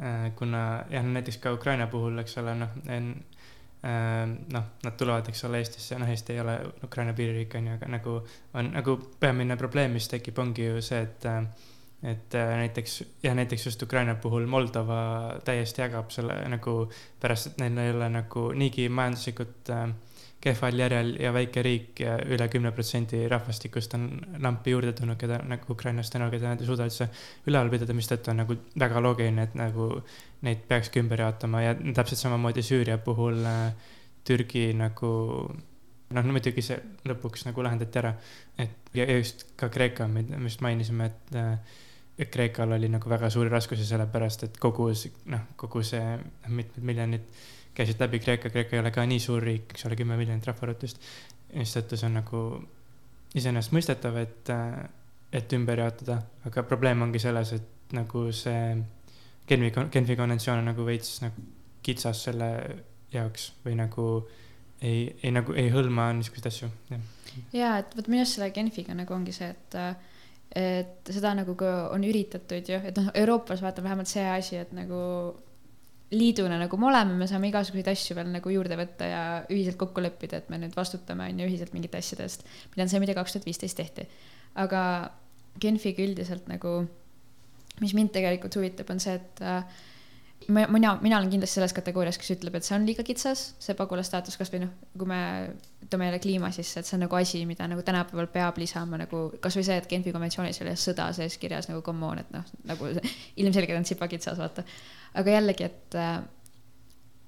Äh,. 0.01 0.31
kuna 0.33 0.85
jah, 0.89 1.03
näiteks 1.05 1.37
ka 1.37 1.51
Ukraina 1.53 1.85
puhul, 1.85 2.15
eks 2.23 2.39
ole, 2.41 2.55
noh, 2.57 2.71
noh, 3.81 4.65
nad 4.83 4.93
tulevad, 4.97 5.25
eks 5.31 5.43
ole, 5.47 5.57
Eestisse, 5.57 5.97
noh, 5.97 6.09
Eesti 6.09 6.35
ei 6.35 6.41
ole 6.43 6.53
Ukraina 6.85 7.15
piiririik, 7.17 7.55
on 7.57 7.67
ju, 7.67 7.77
aga 7.79 7.87
nagu 7.89 8.15
on 8.53 8.71
nagu 8.75 8.97
peamine 9.19 9.57
probleem, 9.57 9.95
mis 9.97 10.09
tekib, 10.11 10.37
ongi 10.43 10.67
ju 10.67 10.81
see, 10.85 11.01
et 11.01 11.29
et 12.01 12.33
näiteks, 12.33 13.03
jah, 13.23 13.35
näiteks 13.37 13.65
just 13.65 13.83
Ukraina 13.83 14.15
puhul 14.15 14.47
Moldova 14.49 15.01
täiesti 15.45 15.83
jagab 15.83 16.09
selle 16.09 16.39
nagu 16.49 16.75
pärast, 17.21 17.51
et 17.51 17.59
neil 17.61 17.77
ei 17.77 17.91
ole 17.93 18.07
nagu 18.09 18.47
niigi 18.57 18.87
majanduslikult 18.89 19.69
äh, 19.69 19.91
kehval 20.41 20.79
järjel 20.79 21.11
ja 21.21 21.31
väike 21.33 21.61
riik 21.65 21.99
ja 22.01 22.15
üle 22.25 22.47
kümne 22.49 22.71
protsendi 22.73 23.23
rahvastikust 23.29 23.93
on 23.97 24.07
lampi 24.41 24.73
juurde 24.73 24.93
tulnud, 24.97 25.19
keda 25.21 25.37
nagu 25.47 25.73
Ukrainast 25.75 26.13
täna, 26.13 26.31
keda 26.33 26.53
nad 26.53 26.61
ei 26.63 26.69
suuda 26.69 26.87
üldse 26.89 27.07
üleval 27.49 27.69
pidada, 27.73 27.95
mistõttu 27.97 28.33
on 28.33 28.41
nagu 28.41 28.57
väga 28.83 29.03
loogiline, 29.05 29.45
et 29.45 29.57
nagu 29.59 29.91
neid 30.47 30.63
peakski 30.69 31.03
ümber 31.03 31.21
jaotama 31.25 31.61
ja 31.61 31.75
täpselt 31.81 32.23
samamoodi 32.23 32.65
Süüria 32.65 32.97
puhul 33.05 33.45
äh, 33.45 33.91
Türgi 34.25 34.71
nagu 34.77 35.11
noh, 36.11 36.25
no 36.25 36.33
muidugi 36.33 36.65
see 36.65 36.79
lõpuks 37.07 37.45
nagu 37.47 37.63
lahendati 37.65 38.01
ära, 38.01 38.15
et 38.59 38.97
ja 38.97 39.05
just 39.13 39.45
ka 39.59 39.69
Kreeka, 39.73 40.09
me 40.09 40.25
just 40.43 40.65
mainisime, 40.65 41.11
et 41.11 41.37
äh, 41.37 41.79
Kreekal 42.31 42.73
oli 42.75 42.89
nagu 42.91 43.09
väga 43.09 43.29
suuri 43.33 43.49
raskusi, 43.49 43.85
sellepärast 43.87 44.43
et 44.45 44.59
kogu 44.61 44.89
noh, 45.31 45.47
kogu 45.57 45.81
see 45.85 46.01
noh, 46.01 46.51
mitmed 46.53 46.85
miljonid 46.85 47.41
käisid 47.75 48.01
läbi 48.01 48.19
Kreeka, 48.19 48.49
Kreeka 48.49 48.75
ei 48.75 48.81
ole 48.83 48.91
ka 48.91 49.05
nii 49.07 49.19
suur 49.23 49.43
riik, 49.43 49.71
eks 49.73 49.85
ole, 49.87 49.97
kümme 49.99 50.17
miljonit 50.19 50.47
rahvaarvutust. 50.47 51.01
mistõttu 51.53 51.97
see 51.99 52.07
on 52.07 52.17
nagu 52.19 52.41
iseenesestmõistetav, 53.35 54.17
et, 54.21 54.51
et 55.31 55.53
ümber 55.55 55.79
jaotada, 55.83 56.21
aga 56.47 56.63
probleem 56.67 57.01
ongi 57.07 57.19
selles, 57.19 57.53
et 57.55 57.95
nagu 57.95 58.27
see 58.35 58.75
Genfi, 59.47 59.71
Genfi 59.91 60.15
konventsioon 60.15 60.61
on 60.61 60.69
nagu 60.71 60.85
veits 60.87 61.19
nagu 61.23 61.43
kitsas 61.83 62.23
selle 62.27 62.51
jaoks 63.11 63.51
või 63.65 63.75
nagu 63.79 64.05
ei, 64.81 65.09
ei 65.23 65.31
nagu 65.33 65.55
ei 65.57 65.71
hõlma 65.73 66.11
niisuguseid 66.15 66.47
asju, 66.51 66.69
ja 67.55 67.75
et 67.81 67.95
vot 67.97 68.07
minu 68.07 68.23
arust 68.23 68.37
selle 68.37 68.51
Genfiga 68.55 68.95
nagu 68.95 69.15
ongi 69.15 69.35
see, 69.35 69.51
et 69.51 69.79
et 70.51 71.07
seda 71.15 71.31
nagu 71.35 71.55
on 71.63 72.03
üritatud 72.03 72.67
ju, 72.67 72.79
et 72.83 72.97
noh, 72.99 73.07
Euroopas 73.15 73.61
vaata 73.63 73.83
vähemalt 73.83 74.09
see 74.11 74.25
asi, 74.27 74.57
et 74.59 74.73
nagu 74.75 74.99
liiduna 76.11 76.57
nagu 76.59 76.77
me 76.79 76.89
oleme, 76.89 77.15
me 77.19 77.27
saame 77.29 77.49
igasuguseid 77.51 77.87
asju 77.93 78.17
veel 78.17 78.31
nagu 78.33 78.51
juurde 78.51 78.77
võtta 78.79 79.07
ja 79.07 79.21
ühiselt 79.51 79.77
kokku 79.79 80.03
leppida, 80.03 80.41
et 80.41 80.49
me 80.51 80.59
nüüd 80.59 80.75
vastutame, 80.75 81.29
on 81.31 81.39
ju, 81.39 81.47
ühiselt 81.47 81.71
mingite 81.75 82.01
asjade 82.01 82.27
eest, 82.27 82.43
mida 82.73 82.85
on 82.85 82.91
see, 82.91 83.01
mida 83.03 83.15
kaks 83.17 83.37
tuhat 83.37 83.47
viisteist 83.47 83.79
tehti. 83.79 84.07
aga 84.59 84.81
Genfiga 85.61 86.03
üldiselt 86.03 86.45
nagu, 86.47 86.81
mis 87.81 87.95
mind 87.95 88.13
tegelikult 88.15 88.55
huvitab, 88.55 88.91
on 88.93 89.01
see, 89.03 89.17
et 89.19 89.41
äh, 89.43 89.81
ma, 90.47 90.65
mina, 90.67 90.95
mina 91.01 91.17
olen 91.17 91.29
kindlasti 91.29 91.59
selles 91.59 91.73
kategoorias, 91.75 92.17
kes 92.19 92.33
ütleb, 92.35 92.55
et 92.57 92.65
see 92.65 92.75
on 92.77 92.85
liiga 92.87 93.05
kitsas, 93.05 93.43
see 93.61 93.75
pagulastaatus, 93.77 94.37
kasvõi 94.39 94.63
noh, 94.63 94.73
kui 94.97 95.09
me 95.09 95.21
toome 95.89 96.07
jälle 96.07 96.19
kliima 96.23 96.51
sisse, 96.55 96.81
et 96.81 96.89
see 96.89 96.97
on 96.97 97.05
nagu 97.05 97.17
asi, 97.19 97.43
mida 97.49 97.67
nagu 97.69 97.83
tänapäeval 97.85 98.29
peab 98.33 98.59
lisama 98.61 98.99
nagu 99.01 99.23
kasvõi 99.43 99.65
see, 99.67 99.77
et 99.81 99.89
Genfi 99.91 100.13
konventsioonis 100.15 100.61
oli 100.65 100.75
sõda 100.79 101.09
sees 101.17 101.37
kirjas 101.41 101.69
nagu 101.71 101.83
come 101.85 102.07
on, 102.07 102.21
et 102.23 102.35
noh, 102.35 102.45
nagu 102.69 102.91
ilmselgelt 102.91 103.81
on 103.81 103.87
tsipa 103.87 104.09
kitsas, 104.11 104.39
vaata. 104.41 104.65
Aga 105.21 105.37
jällegi, 105.37 105.67
et, 105.67 105.99
äh, 105.99 106.21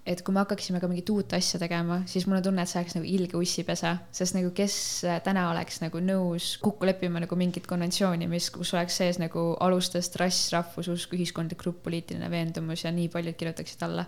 et 0.06 0.20
kui 0.20 0.36
me 0.36 0.42
hakkaksime 0.42 0.82
ka 0.84 0.88
mingit 0.92 1.08
uut 1.14 1.34
asja 1.38 1.60
tegema, 1.62 2.02
siis 2.10 2.26
mul 2.28 2.42
on 2.42 2.44
tunne, 2.44 2.64
et 2.64 2.70
see 2.70 2.82
oleks 2.82 2.96
nagu 2.98 3.08
ilge 3.08 3.38
ussipesa, 3.40 3.94
sest 4.16 4.36
nagu 4.36 4.52
kes 4.56 4.76
äh, 5.08 5.22
täna 5.24 5.46
oleks 5.52 5.80
nagu 5.84 6.02
nõus 6.04 6.54
kokku 6.64 6.90
leppima 6.90 7.22
nagu 7.24 7.38
mingit 7.40 7.70
konventsiooni, 7.70 8.28
mis, 8.32 8.50
kus 8.52 8.74
oleks 8.76 9.00
sees 9.00 9.22
nagu 9.22 9.46
alustest 9.64 10.20
rass, 10.20 10.50
rahvus, 10.56 10.92
usk, 10.92 11.16
ühiskondlik 11.16 11.62
grupp, 11.64 11.80
poliitiline 11.88 12.28
veendumus 12.34 12.84
ja 12.84 12.92
nii 12.92 13.08
paljud 13.14 13.40
kirjutaksid 13.40 13.88
alla. 13.88 14.06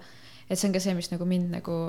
et 0.49 0.59
see 0.59 0.67
on 0.67 0.75
ka 0.75 0.83
see, 0.83 0.93
mis 0.93 1.09
nagu 1.13 1.25
mind 1.25 1.55
nagu 1.55 1.79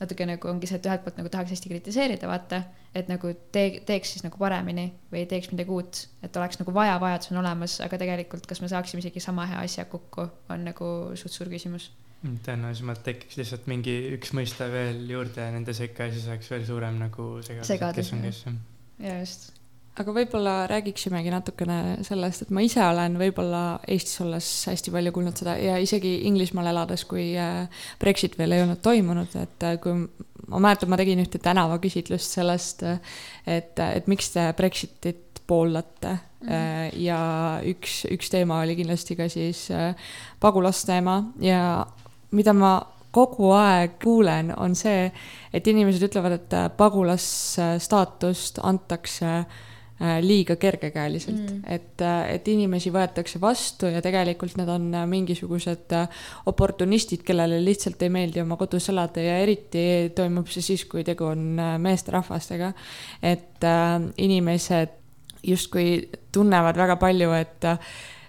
natuke 0.00 0.26
nagu 0.26 0.48
ongi 0.48 0.66
see, 0.66 0.80
et 0.80 0.88
ühelt 0.88 1.04
poolt 1.04 1.20
nagu 1.20 1.30
tahaks 1.30 1.52
hästi 1.52 1.70
kritiseerida, 1.70 2.26
vaata, 2.26 2.62
et 2.96 3.10
nagu 3.12 3.30
tee, 3.54 3.82
teeks 3.86 4.16
siis 4.16 4.24
nagu 4.24 4.40
paremini 4.40 4.88
või 5.12 5.26
teeks 5.30 5.52
midagi 5.52 5.70
uut, 5.70 6.06
et 6.24 6.36
oleks 6.40 6.58
nagu 6.58 6.72
vaja, 6.74 6.96
vajadus 7.04 7.30
on 7.34 7.42
olemas, 7.44 7.76
aga 7.84 8.00
tegelikult, 8.00 8.48
kas 8.48 8.64
me 8.64 8.72
saaksime 8.72 9.04
isegi 9.04 9.22
sama 9.22 9.46
hea 9.52 9.60
asja 9.60 9.84
kokku, 9.92 10.26
on 10.50 10.64
nagu 10.72 10.88
suht 11.20 11.36
suur 11.36 11.52
küsimus 11.52 11.92
tõenäolisemalt 12.22 13.02
tekiks 13.06 13.38
lihtsalt 13.40 13.66
mingi 13.70 13.96
üks 14.16 14.30
mõiste 14.36 14.68
veel 14.70 15.00
juurde 15.10 15.48
nende 15.54 15.74
sekka 15.74 16.06
ja 16.06 16.14
siis 16.14 16.28
oleks 16.30 16.52
veel 16.52 16.62
suurem 16.68 17.00
nagu 17.00 17.34
segadus, 17.42 17.66
et 17.66 17.74
Segadus, 17.74 17.98
kes 17.98 18.12
on 18.14 18.22
kes 18.28 18.44
ja 19.02 19.16
just. 19.18 19.48
aga 19.98 20.14
võib-olla 20.14 20.54
räägiksimegi 20.70 21.32
natukene 21.34 21.78
sellest, 22.06 22.44
et 22.44 22.52
ma 22.54 22.62
ise 22.64 22.82
olen 22.84 23.18
võib-olla 23.20 23.62
Eestis 23.90 24.22
olles 24.24 24.50
hästi 24.70 24.94
palju 24.94 25.14
kuulnud 25.16 25.42
seda 25.42 25.56
ja 25.58 25.80
isegi 25.82 26.20
Inglismaal 26.30 26.70
elades, 26.70 27.04
kui 27.10 27.32
äh, 27.34 27.66
Brexit 28.00 28.38
veel 28.38 28.54
ei 28.54 28.62
olnud 28.64 28.82
toimunud, 28.84 29.34
et 29.42 29.66
äh, 29.66 29.78
kui 29.82 30.06
ma 30.46 30.62
mäletan, 30.62 30.92
ma 30.92 30.98
tegin 31.00 31.22
ühte 31.24 31.42
tänavaküsitlust 31.42 32.38
sellest, 32.38 32.86
et, 33.46 33.82
et 33.82 34.10
miks 34.10 34.30
te 34.34 34.46
Brexitit 34.58 35.42
pooldate 35.46 36.12
mm. 36.46 36.94
ja 37.02 37.18
üks, 37.66 38.04
üks 38.14 38.30
teema 38.30 38.60
oli 38.62 38.76
kindlasti 38.78 39.18
ka 39.18 39.26
siis 39.32 39.66
äh, 39.74 39.98
pagulasteema 40.40 41.18
ja 41.42 41.62
mida 42.32 42.54
ma 42.56 42.74
kogu 43.12 43.52
aeg 43.56 43.98
kuulen, 44.02 44.54
on 44.56 44.74
see, 44.78 45.10
et 45.52 45.68
inimesed 45.68 46.08
ütlevad, 46.08 46.38
et 46.38 46.56
äh, 46.56 46.70
pagulasstaatust 46.76 48.62
antakse 48.64 49.32
äh, 49.36 50.16
liiga 50.24 50.56
kergekäeliselt 50.56 51.50
Mm. 51.52 51.60
et, 51.66 52.02
et 52.34 52.48
inimesi 52.48 52.90
võetakse 52.90 53.40
vastu 53.40 53.86
ja 53.86 54.00
tegelikult 54.02 54.56
need 54.56 54.68
on 54.68 54.88
äh, 54.94 55.04
mingisugused 55.06 55.92
äh, 55.92 56.24
oportunistid, 56.46 57.22
kellele 57.26 57.60
lihtsalt 57.64 58.02
ei 58.02 58.10
meeldi 58.12 58.40
oma 58.42 58.56
kodus 58.56 58.88
elada 58.88 59.20
ja 59.20 59.36
eriti 59.44 59.84
toimub 60.16 60.48
see 60.48 60.64
siis, 60.64 60.86
kui 60.88 61.04
tegu 61.04 61.28
on 61.28 61.60
äh, 61.60 61.76
meesterahvastega. 61.78 62.72
et 63.22 63.64
äh, 63.64 64.00
inimesed 64.16 64.98
justkui 65.42 66.08
tunnevad 66.32 66.76
väga 66.78 66.96
palju, 66.96 67.32
et 67.36 67.64
äh, 67.64 67.78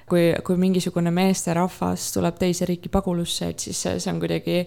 kui, 0.10 0.32
kui 0.46 0.58
mingisugune 0.60 1.12
meesterahvas 1.13 2.12
tuleb 2.16 2.39
teise 2.42 2.68
riiki 2.70 2.92
pagulusse, 2.94 3.52
et 3.54 3.60
siis 3.60 3.82
see, 3.86 4.00
on 4.12 4.22
kuidagi 4.24 4.63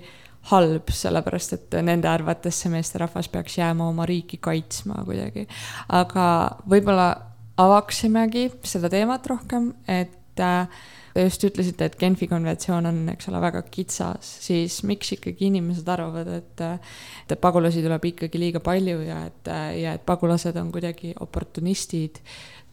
halb, 0.51 0.90
sellepärast 0.94 1.57
et 1.57 1.79
nende 1.83 2.09
arvates 2.11 2.61
see 2.62 2.70
meesterahvas 2.70 3.29
peaks 3.33 3.59
jääma 3.59 3.88
oma 3.88 4.07
riiki 4.07 4.38
kaitsma 4.42 5.03
kuidagi. 5.07 5.46
aga 5.88 6.27
võib-olla 6.70 7.09
avaksimegi 7.57 8.51
seda 8.68 8.90
teemat 8.92 9.27
rohkem, 9.27 9.72
et 9.88 10.40
äh, 10.44 10.68
te 11.16 11.24
just 11.24 11.44
ütlesite, 11.48 11.88
et 11.88 11.96
Genfi 12.00 12.29
konventsioon 12.29 12.90
on, 12.90 12.98
eks 13.14 13.31
ole, 13.31 13.40
väga 13.40 13.62
kitsas, 13.72 14.35
siis 14.44 14.83
miks 14.88 15.14
ikkagi 15.16 15.48
inimesed 15.48 15.88
arvavad, 15.88 16.29
et 16.37 16.64
et 16.66 17.38
pagulasi 17.40 17.85
tuleb 17.85 18.05
ikkagi 18.12 18.40
liiga 18.40 18.61
palju 18.64 19.00
ja 19.07 19.22
et, 19.31 19.52
ja 19.81 19.96
et 19.96 20.05
pagulased 20.07 20.57
on 20.61 20.68
kuidagi 20.74 21.14
oportunistid 21.24 22.20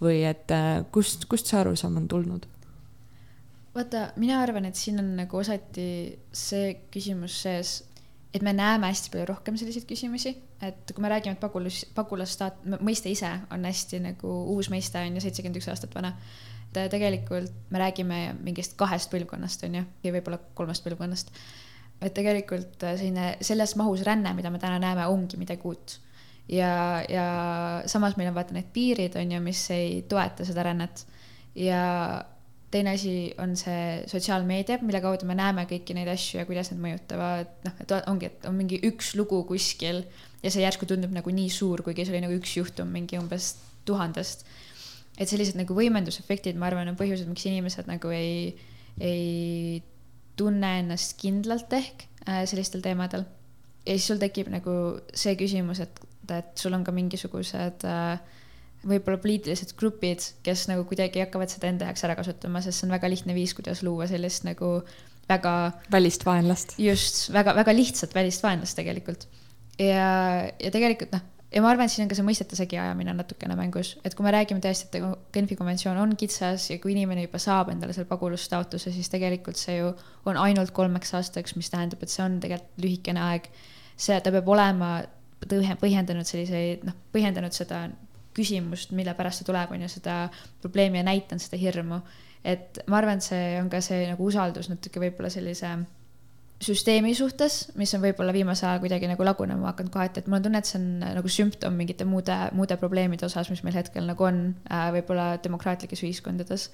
või 0.04 0.24
et 0.28 0.52
kust, 0.92 1.26
kust 1.32 1.48
see 1.50 1.62
arusaam 1.62 2.02
on 2.02 2.10
tulnud? 2.12 2.50
vaata, 3.74 4.12
mina 4.22 4.38
arvan, 4.44 4.68
et 4.70 4.78
siin 4.78 5.02
on 5.02 5.16
nagu 5.18 5.40
osati 5.40 5.88
see 6.36 6.76
küsimus 6.94 7.40
sees, 7.46 7.72
et 8.34 8.44
me 8.46 8.54
näeme 8.54 8.90
hästi 8.90 9.12
palju 9.14 9.28
rohkem 9.30 9.58
selliseid 9.58 9.88
küsimusi, 9.90 10.36
et 10.62 10.94
kui 10.94 11.02
me 11.04 11.10
räägime, 11.12 11.38
et 11.38 11.42
pagulus, 11.42 11.84
pagulasstaat, 11.96 12.64
mõiste 12.82 13.12
ise 13.14 13.30
on 13.54 13.66
hästi 13.66 14.02
nagu 14.04 14.34
uus 14.54 14.70
mõiste 14.74 15.02
on 15.02 15.18
ju 15.18 15.26
seitsekümmend 15.26 15.62
üks 15.62 15.70
aastat 15.74 15.96
vana. 15.96 16.14
Et 16.78 16.92
tegelikult 16.94 17.70
me 17.74 17.82
räägime 17.82 18.22
mingist 18.44 18.78
kahest 18.80 19.12
põlvkonnast 19.12 19.68
on 19.68 19.80
ju, 19.80 19.84
ja 20.04 20.16
võib-olla 20.16 20.40
kolmest 20.58 20.86
põlvkonnast. 20.86 21.32
et 22.02 22.14
tegelikult 22.14 22.84
selline 22.84 23.38
selles 23.42 23.76
mahus 23.80 24.04
ränne, 24.04 24.34
mida 24.34 24.52
me 24.52 24.60
täna 24.60 24.80
näeme, 24.80 25.08
ongi 25.08 25.38
midagi 25.38 25.68
uut. 25.68 26.00
ja, 26.50 27.04
ja 27.10 27.26
samas 27.86 28.18
meil 28.18 28.30
on 28.30 28.36
vaata 28.36 28.54
need 28.54 28.72
piirid 28.74 29.16
on 29.16 29.32
ju, 29.32 29.42
mis 29.42 29.70
ei 29.72 30.04
toeta 30.10 30.46
seda 30.46 30.64
rännet 30.64 31.06
ja 31.56 32.24
teine 32.74 32.96
asi 32.98 33.34
on 33.38 33.54
see 33.58 34.04
sotsiaalmeedia, 34.10 34.80
mille 34.82 35.02
kaudu 35.04 35.28
me 35.30 35.36
näeme 35.38 35.66
kõiki 35.70 35.96
neid 35.98 36.10
asju 36.14 36.42
ja 36.42 36.48
kuidas 36.50 36.72
need 36.72 36.82
mõjutavad, 36.82 37.52
noh, 37.68 37.76
et 37.84 37.94
ongi, 38.10 38.30
et 38.32 38.48
on 38.50 38.58
mingi 38.58 38.80
üks 38.90 39.14
lugu 39.20 39.44
kuskil 39.50 40.02
ja 40.44 40.52
see 40.52 40.64
järsku 40.64 40.88
tundub 40.90 41.14
nagu 41.14 41.34
nii 41.34 41.52
suur, 41.54 41.84
kuigi 41.86 42.06
see 42.06 42.16
oli 42.16 42.24
nagu 42.26 42.38
üks 42.40 42.58
juhtum 42.58 42.90
mingi 42.94 43.20
umbes 43.22 43.54
tuhandest. 43.88 44.46
Et 45.18 45.30
sellised 45.30 45.58
nagu 45.60 45.76
võimendusefektid, 45.78 46.58
ma 46.60 46.70
arvan, 46.70 46.90
on 46.92 47.00
põhjused, 47.00 47.30
miks 47.30 47.46
inimesed 47.50 47.90
nagu 47.90 48.14
ei, 48.14 48.54
ei 49.00 49.82
tunne 50.40 50.78
ennast 50.82 51.18
kindlalt 51.22 51.74
ehk 51.78 52.08
äh, 52.26 52.44
sellistel 52.50 52.82
teemadel. 52.86 53.26
ja 53.86 53.98
siis 53.98 54.08
sul 54.10 54.22
tekib 54.22 54.50
nagu 54.54 54.76
see 55.14 55.36
küsimus, 55.40 55.84
et, 55.84 56.02
et 56.34 56.54
sul 56.58 56.74
on 56.74 56.86
ka 56.88 56.96
mingisugused 56.96 57.86
äh, 57.90 58.18
võib-olla 58.84 59.20
poliitilised 59.24 59.76
grupid, 59.80 60.26
kes 60.44 60.68
nagu 60.72 60.84
kuidagi 60.88 61.24
hakkavad 61.24 61.52
seda 61.52 61.70
enda 61.72 61.88
jaoks 61.88 62.04
ära 62.08 62.18
kasutama, 62.20 62.62
sest 62.64 62.82
see 62.82 62.90
on 62.90 62.96
väga 62.96 63.12
lihtne 63.12 63.36
viis, 63.38 63.54
kuidas 63.56 63.84
luua 63.86 64.10
sellist 64.12 64.48
nagu 64.48 64.76
väga 65.30 65.54
välist 65.94 66.26
vaenlast. 66.28 66.76
just 66.82 67.30
väga, 67.34 67.56
väga 67.56 67.76
lihtsat 67.76 68.16
välist 68.16 68.44
vaenlast 68.44 68.78
tegelikult. 68.80 69.28
ja, 69.80 70.50
ja 70.60 70.74
tegelikult 70.74 71.16
noh, 71.16 71.24
ja 71.54 71.62
ma 71.62 71.70
arvan, 71.70 71.88
et 71.88 71.94
siin 71.94 72.06
on 72.06 72.12
ka 72.12 72.18
see 72.18 72.26
mõistete 72.26 72.58
segiajamine 72.58 73.14
natukene 73.18 73.56
mängus, 73.58 73.94
et 74.06 74.16
kui 74.18 74.26
me 74.26 74.34
räägime 74.34 74.62
tõesti, 74.64 74.90
et 74.90 75.34
Genfi 75.36 75.58
konventsioon 75.60 76.00
on 76.02 76.16
kitsas 76.20 76.70
ja 76.72 76.80
kui 76.82 76.96
inimene 76.96 77.28
juba 77.28 77.42
saab 77.42 77.70
endale 77.74 77.94
selle 77.96 78.10
pagulasstaatuse, 78.10 78.94
siis 78.96 79.12
tegelikult 79.14 79.60
see 79.60 79.78
ju 79.78 79.92
on 80.30 80.40
ainult 80.42 80.74
kolmeks 80.76 81.14
aastaks, 81.20 81.58
mis 81.60 81.70
tähendab, 81.74 82.02
et 82.04 82.14
see 82.14 82.26
on 82.26 82.40
tegelikult 82.44 82.84
lühikene 82.86 83.22
aeg. 83.28 83.50
see, 83.96 84.18
ta 84.20 84.34
peab 84.34 84.50
olema 84.50 84.96
põhjendanud 85.46 86.26
selliseid, 86.26 86.86
noh, 86.88 86.96
põhjendanud 87.14 87.54
seda 87.54 87.86
küsimust, 88.34 88.94
mille 88.98 89.14
pärast 89.14 89.44
ta 89.44 89.52
tuleb, 89.52 89.74
on 89.76 89.84
ju, 89.86 89.90
seda 89.94 90.24
probleemi 90.64 91.04
ja 91.04 91.10
näitanud 91.12 91.44
seda 91.44 91.60
hirmu. 91.62 92.02
et 92.44 92.80
ma 92.88 92.98
arvan, 92.98 93.22
et 93.22 93.24
see 93.24 93.60
on 93.62 93.70
ka 93.70 93.80
see 93.82 94.08
nagu 94.10 94.26
usaldus 94.26 94.68
natuke 94.72 95.00
võib-olla 95.00 95.30
sellise 95.32 95.70
süsteemi 96.66 97.14
suhtes, 97.18 97.60
mis 97.80 97.94
on 97.96 98.02
võib-olla 98.04 98.34
viimasel 98.36 98.70
ajal 98.70 98.82
kuidagi 98.84 99.10
nagu 99.12 99.26
lagunema 99.26 99.72
hakanud 99.72 99.94
kohati, 99.94 100.24
et 100.24 100.30
mul 100.30 100.40
on 100.40 100.46
tunne, 100.48 100.62
et 100.64 100.70
see 100.70 100.80
on 100.80 100.90
nagu 101.04 101.32
sümptom 101.32 101.76
mingite 101.80 102.08
muude, 102.08 102.36
muude 102.58 102.78
probleemide 102.82 103.28
osas, 103.28 103.50
mis 103.54 103.64
meil 103.66 103.78
hetkel 103.80 104.08
nagu 104.10 104.28
on 104.28 104.44
äh, 104.68 104.90
võib-olla 104.98 105.34
demokraatlikes 105.44 106.04
ühiskondades. 106.06 106.70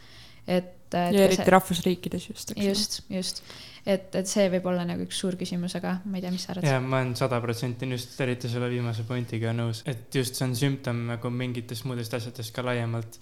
et, 0.47 0.69
et. 0.93 1.13
ja 1.13 1.25
eriti 1.27 1.51
rahvusriikides 1.53 2.29
just, 2.29 2.53
just, 2.57 3.01
just, 3.13 3.43
et, 3.85 4.15
et 4.15 4.29
see 4.29 4.47
võib 4.53 4.69
olla 4.71 4.85
nagu 4.87 5.05
üks 5.05 5.19
suur 5.21 5.37
küsimus, 5.39 5.75
aga 5.77 5.99
ma 6.05 6.17
ei 6.17 6.25
tea, 6.25 6.33
mis 6.33 6.47
sa 6.47 6.55
arvad 6.55 6.69
ja 6.69 6.79
ma 6.81 7.01
olen 7.01 7.15
sada 7.19 7.41
protsenti 7.43 7.89
just 7.91 8.15
eriti 8.25 8.49
selle 8.49 8.69
viimase 8.71 9.05
pointiga 9.09 9.53
nõus, 9.55 9.83
et 9.89 10.09
just 10.15 10.39
see 10.39 10.47
on 10.47 10.55
sümptom 10.57 11.05
nagu 11.11 11.33
mingitest 11.33 11.85
muudest 11.89 12.15
asjadest 12.17 12.55
ka 12.55 12.65
laiemalt. 12.65 13.19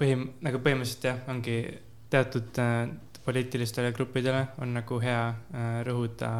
põhim-, 0.00 0.30
nagu 0.44 0.58
põhimõtteliselt 0.64 1.10
jah, 1.10 1.20
ongi 1.32 1.60
teatud 2.10 2.58
äh, 2.62 2.88
poliitilistele 3.26 3.92
gruppidele 3.96 4.46
on 4.62 4.76
nagu 4.78 5.00
hea 5.02 5.26
äh, 5.32 5.82
rõhuda 5.88 6.30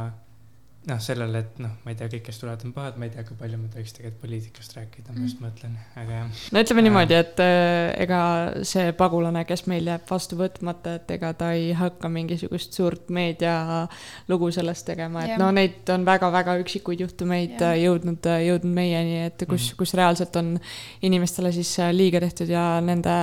noh, 0.87 1.01
sellele, 1.03 1.41
et 1.43 1.57
noh, 1.59 1.73
ma 1.83 1.91
ei 1.91 1.97
tea, 1.99 2.07
kõik, 2.13 2.23
kes 2.29 2.37
tulevad, 2.39 2.63
on 2.63 2.71
pahad, 2.71 2.95
ma 3.01 3.09
ei 3.09 3.11
tea, 3.11 3.25
kui 3.27 3.35
palju 3.41 3.57
me 3.59 3.67
tohiks 3.73 3.91
tegelikult 3.97 4.21
poliitikast 4.23 4.77
rääkida, 4.77 5.15
ma 5.17 5.25
just 5.25 5.41
mõtlen, 5.43 5.73
aga 5.99 6.21
jah. 6.21 6.45
no 6.55 6.63
ütleme 6.63 6.83
Äh. 6.83 6.87
niimoodi, 6.87 7.17
et 7.19 7.43
äh, 7.43 7.91
ega 8.05 8.21
see 8.63 8.93
pagulane, 8.95 9.43
kes 9.49 9.65
meil 9.67 9.89
jääb 9.91 10.05
vastu 10.07 10.39
võtmata, 10.39 10.95
et 11.01 11.11
ega 11.17 11.33
ta 11.35 11.51
ei 11.59 11.73
hakka 11.75 12.11
mingisugust 12.13 12.79
suurt 12.79 13.11
meedialugu 13.11 14.53
sellest 14.55 14.87
tegema, 14.87 15.25
et 15.27 15.35
Jah. 15.35 15.43
no 15.43 15.51
neid 15.59 15.91
on 15.91 16.07
väga-väga 16.07 16.55
üksikuid 16.63 17.03
juhtumeid 17.03 17.57
Jah. 17.59 17.73
äh, 17.75 17.83
jõudnud, 17.83 18.31
jõudnud 18.47 18.79
meieni, 18.79 19.25
et 19.27 19.43
kus, 19.43 19.73
Mhm. 19.73 19.81
kus 19.83 19.95
reaalselt 19.99 20.37
on 20.39 20.55
inimestele 21.03 21.51
siis 21.53 21.75
liiga 21.99 22.21
tehtud 22.23 22.49
ja 22.49 22.69
nende 22.81 23.17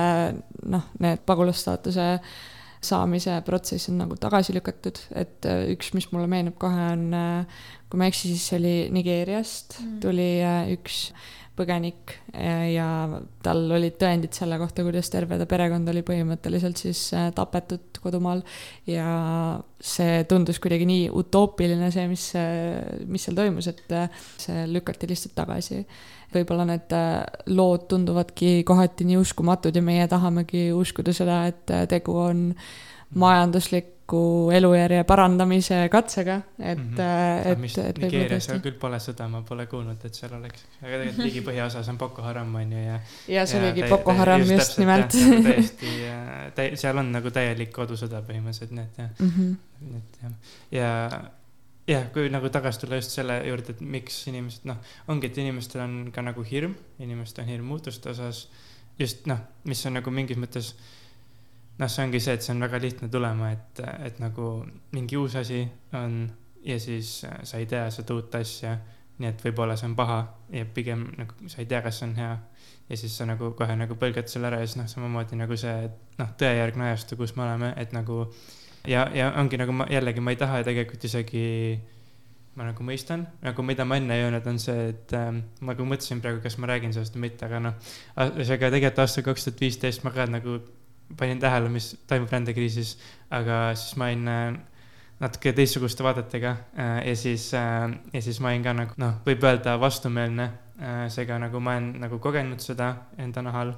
noh, 0.68 0.90
need 1.00 1.24
pagulasstaatuse 1.24 2.18
saamise 2.84 3.38
protsess 3.46 3.90
on 3.92 3.98
nagu 4.04 4.16
tagasi 4.20 4.54
lükatud, 4.56 5.00
et 5.16 5.48
äh, 5.48 5.64
üks, 5.74 5.92
mis 5.96 6.10
mulle 6.12 6.28
meenub 6.30 6.58
kohe, 6.62 6.90
on 6.94 7.06
äh, 7.16 7.62
kui 7.90 8.00
ma 8.00 8.08
ei 8.08 8.14
eksi, 8.14 8.32
siis 8.32 8.48
see 8.50 8.60
oli 8.60 8.74
Nigeeriast 8.94 9.80
Mm. 9.80 9.98
tuli 10.02 10.28
äh, 10.44 10.72
üks 10.76 11.08
põgenik 11.54 12.16
äh, 12.34 12.74
ja 12.74 12.86
tal 13.44 13.62
olid 13.76 13.96
tõendid 14.00 14.34
selle 14.36 14.58
kohta, 14.60 14.84
kuidas 14.86 15.10
terve 15.12 15.38
ta 15.38 15.46
perekond 15.50 15.88
oli 15.92 16.02
põhimõtteliselt 16.06 16.80
siis 16.82 17.06
äh, 17.14 17.28
tapetud 17.36 18.00
kodumaal 18.02 18.42
ja 18.90 19.06
see 19.78 20.24
tundus 20.30 20.58
kuidagi 20.62 20.88
nii 20.88 21.06
utoopiline, 21.14 21.90
see, 21.94 22.08
mis, 22.10 22.26
mis 23.06 23.24
seal 23.26 23.38
toimus, 23.38 23.68
et 23.70 23.96
see 24.40 24.66
lükati 24.70 25.08
lihtsalt 25.10 25.36
tagasi. 25.36 25.84
võib-olla 26.34 26.64
need 26.66 26.94
lood 27.54 27.84
tunduvadki 27.88 28.64
kohati 28.66 29.06
nii 29.06 29.20
uskumatud 29.20 29.76
ja 29.76 29.82
meie 29.84 30.08
tahamegi 30.10 30.70
uskuda 30.74 31.14
seda, 31.14 31.44
et 31.52 31.74
tegu 31.88 32.16
on 32.18 32.48
majandusliku 34.04 34.50
elujärje 34.52 35.04
parandamise 35.04 35.88
katsega, 35.88 36.42
et 36.58 36.78
mm, 36.78 36.94
-hmm. 36.96 37.52
et, 37.52 37.58
mis 37.58 37.78
et 37.78 37.98
Nigeerias 37.98 38.48
küll 38.62 38.78
pole 38.78 38.96
sõda, 38.98 39.28
ma 39.28 39.42
pole 39.42 39.66
kuulnud, 39.66 40.04
et 40.04 40.14
seal 40.14 40.32
oleks, 40.32 40.64
aga 40.82 40.90
tegelikult 40.90 41.24
riigi 41.24 41.40
põhjaosas 41.48 41.88
on 41.88 41.98
Boko 41.98 42.22
Haram 42.22 42.54
on 42.54 42.72
ju 42.72 42.78
ja. 42.78 43.00
ja 43.28 43.46
see 43.46 43.60
oligi 43.60 43.88
Boko 43.88 44.12
Haram 44.12 44.42
just 44.42 44.78
nimelt 44.78 45.14
jah, 45.14 45.28
nagu 45.30 45.42
täiesti, 45.42 45.86
täi-, 46.54 46.76
seal 46.76 46.98
on 46.98 47.12
nagu 47.12 47.30
täielik 47.30 47.72
kodusõda 47.72 48.22
põhimõtteliselt, 48.22 48.70
nii 48.70 48.84
et 48.84 48.98
jah, 48.98 49.10
Mhm. 49.18 49.56
nii 49.80 49.96
et 49.96 50.18
jah, 50.22 50.32
ja 50.70 51.20
jah, 51.88 52.12
kui 52.12 52.28
nagu 52.28 52.48
tagasi 52.48 52.80
tulla 52.80 52.96
just 52.96 53.10
selle 53.10 53.40
juurde, 53.46 53.72
et 53.72 53.80
miks 53.80 54.26
inimesed 54.28 54.64
noh, 54.64 54.76
ongi, 55.08 55.26
et 55.26 55.38
inimestel 55.38 55.80
on 55.80 56.10
ka 56.12 56.22
nagu 56.22 56.42
hirm, 56.42 56.74
inimestel 56.98 57.44
on 57.44 57.50
hirm 57.50 57.64
muutuste 57.64 58.10
osas. 58.10 58.48
just 58.98 59.26
noh, 59.26 59.38
mis 59.64 59.86
on 59.86 59.94
nagu 59.94 60.10
mingis 60.10 60.36
mõttes 60.38 60.74
noh, 61.78 61.90
see 61.90 62.06
ongi 62.06 62.20
see, 62.22 62.36
et 62.38 62.44
see 62.44 62.54
on 62.54 62.62
väga 62.64 62.80
lihtne 62.82 63.10
tulema, 63.12 63.52
et, 63.54 63.84
et 64.06 64.18
nagu 64.22 64.48
mingi 64.94 65.18
uus 65.18 65.36
asi 65.40 65.64
on 65.98 66.24
ja 66.64 66.80
siis 66.80 67.24
äh, 67.28 67.38
sa 67.42 67.60
ei 67.60 67.66
tea 67.70 67.88
seda 67.90 68.14
uut 68.14 68.34
asja. 68.34 68.78
nii 69.14 69.28
et 69.30 69.42
võib-olla 69.44 69.76
see 69.78 69.86
on 69.86 69.92
paha 69.94 70.16
ja 70.50 70.64
pigem 70.66 71.04
nagu 71.14 71.46
sa 71.46 71.60
ei 71.62 71.68
tea, 71.70 71.78
kas 71.84 72.00
see 72.00 72.08
on 72.08 72.16
hea. 72.18 72.32
ja 72.88 72.96
siis 72.98 73.14
sa 73.16 73.26
nagu 73.30 73.52
kohe 73.54 73.76
nagu 73.78 73.94
põlgad 73.94 74.26
selle 74.28 74.50
ära 74.50 74.58
ja 74.60 74.66
siis 74.66 74.80
noh, 74.80 74.88
samamoodi 74.90 75.38
nagu 75.38 75.56
see, 75.56 75.74
et 75.86 76.18
noh, 76.18 76.32
tõejärgne 76.40 76.88
ajastu, 76.88 77.16
kus 77.20 77.36
me 77.36 77.44
oleme, 77.46 77.72
et 77.78 77.94
nagu 77.94 78.24
ja, 78.88 79.06
ja 79.14 79.32
ongi 79.38 79.60
nagu 79.60 79.72
ma 79.72 79.86
jällegi, 79.90 80.20
ma 80.20 80.34
ei 80.34 80.40
taha 80.40 80.62
tegelikult 80.66 81.06
isegi 81.06 81.44
ma 82.54 82.68
nagu 82.68 82.86
mõistan, 82.86 83.26
nagu 83.42 83.62
mida 83.66 83.86
ma 83.86 83.98
enne 83.98 84.14
ei 84.18 84.26
öelnud, 84.26 84.46
on 84.46 84.58
see, 84.62 84.90
et 84.92 85.14
ähm, 85.18 85.42
ma 85.60 85.74
nagu 85.74 85.86
mõtlesin 85.90 86.20
praegu, 86.22 86.42
kas 86.42 86.58
ma 86.62 86.70
räägin 86.70 86.94
sellest 86.94 87.16
või 87.16 87.28
mitte, 87.28 87.48
aga 87.48 87.60
noh, 87.68 87.78
ühesõnaga 88.18 88.70
tegelikult 88.74 89.02
aastal 89.04 89.26
kaks 89.26 89.48
tuhat 89.48 89.62
viisteist 89.64 90.06
ma 90.06 90.12
ka 90.14 90.26
nagu 90.30 90.58
panin 91.16 91.40
tähele, 91.40 91.68
mis 91.72 91.92
toimub 92.08 92.32
rändekriisis, 92.32 92.96
aga 93.34 93.66
siis 93.78 93.96
ma 94.00 94.08
olin 94.10 94.30
äh, 94.30 94.56
natuke 95.22 95.52
teistsuguste 95.56 96.04
vaadetega 96.04 96.56
äh, 96.78 96.98
ja 97.08 97.16
siis 97.16 97.48
äh,, 97.54 97.88
ja 98.12 98.22
siis 98.22 98.40
ma 98.40 98.52
olin 98.52 98.64
ka 98.66 98.74
nagu 98.76 98.98
noh, 99.00 99.18
võib 99.26 99.44
öelda 99.46 99.76
vastumeelne 99.80 100.48
äh,, 100.80 101.06
seega 101.12 101.38
nagu 101.42 101.60
ma 101.62 101.76
olen 101.78 101.92
nagu 102.02 102.18
kogenud 102.22 102.62
seda 102.64 102.94
enda 103.20 103.44
nahal 103.44 103.74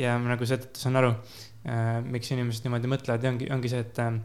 ja 0.00 0.18
ma 0.18 0.34
nagu 0.34 0.46
seetõttu 0.48 0.82
saan 0.82 1.00
aru 1.00 1.14
äh,, 1.14 1.98
miks 2.04 2.30
inimesed 2.34 2.66
niimoodi 2.66 2.90
mõtlevad 2.90 3.24
ja 3.24 3.32
ongi, 3.32 3.50
ongi 3.54 3.72
see, 3.72 3.84
et 3.86 4.02
äh, 4.02 4.18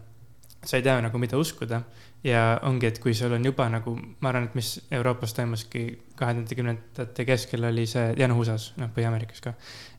sa 0.66 0.78
ei 0.78 0.84
tea 0.84 1.00
nagu, 1.02 1.20
mida 1.22 1.38
uskuda 1.40 1.82
ja 2.24 2.60
ongi, 2.68 2.90
et 2.90 3.00
kui 3.00 3.14
sul 3.16 3.34
on 3.36 3.46
juba 3.46 3.70
nagu, 3.72 3.94
ma 4.20 4.32
arvan, 4.32 4.50
et 4.50 4.56
mis 4.60 4.74
Euroopas 4.92 5.34
toimuski 5.38 5.84
kahe 6.20 6.34
tuhande 6.36 6.58
kümnendate 6.58 7.26
keskel 7.28 7.70
oli 7.70 7.86
see, 7.88 8.10
ja 8.20 8.28
noh, 8.28 8.42
USA-s, 8.42 8.74
noh, 8.80 8.92
Põhja-Ameerikas 8.96 9.44
ka. 9.46 9.54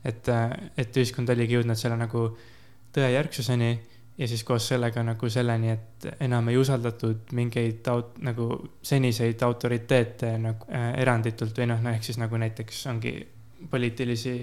et, 0.05 0.29
et 0.77 1.01
ühiskond 1.01 1.29
oligi 1.33 1.57
jõudnud 1.57 1.79
selle 1.79 1.97
nagu 1.97 2.27
tõejärgsuseni 2.93 3.71
ja 4.17 4.27
siis 4.27 4.43
koos 4.45 4.67
sellega 4.69 5.03
nagu 5.03 5.29
selleni, 5.33 5.73
et 5.73 6.07
enam 6.21 6.51
ei 6.51 6.59
usaldatud 6.61 7.33
mingeid 7.37 7.87
aut-, 7.89 8.19
nagu 8.21 8.51
seniseid 8.85 9.41
autoriteete 9.47 10.35
nagu 10.41 10.69
äh, 10.69 10.91
eranditult 11.01 11.57
või 11.57 11.71
noh, 11.73 11.81
no 11.81 11.95
ehk 11.95 12.05
siis 12.05 12.21
nagu 12.21 12.37
näiteks 12.37 12.85
ongi 12.91 13.15
poliitilisi 13.71 14.35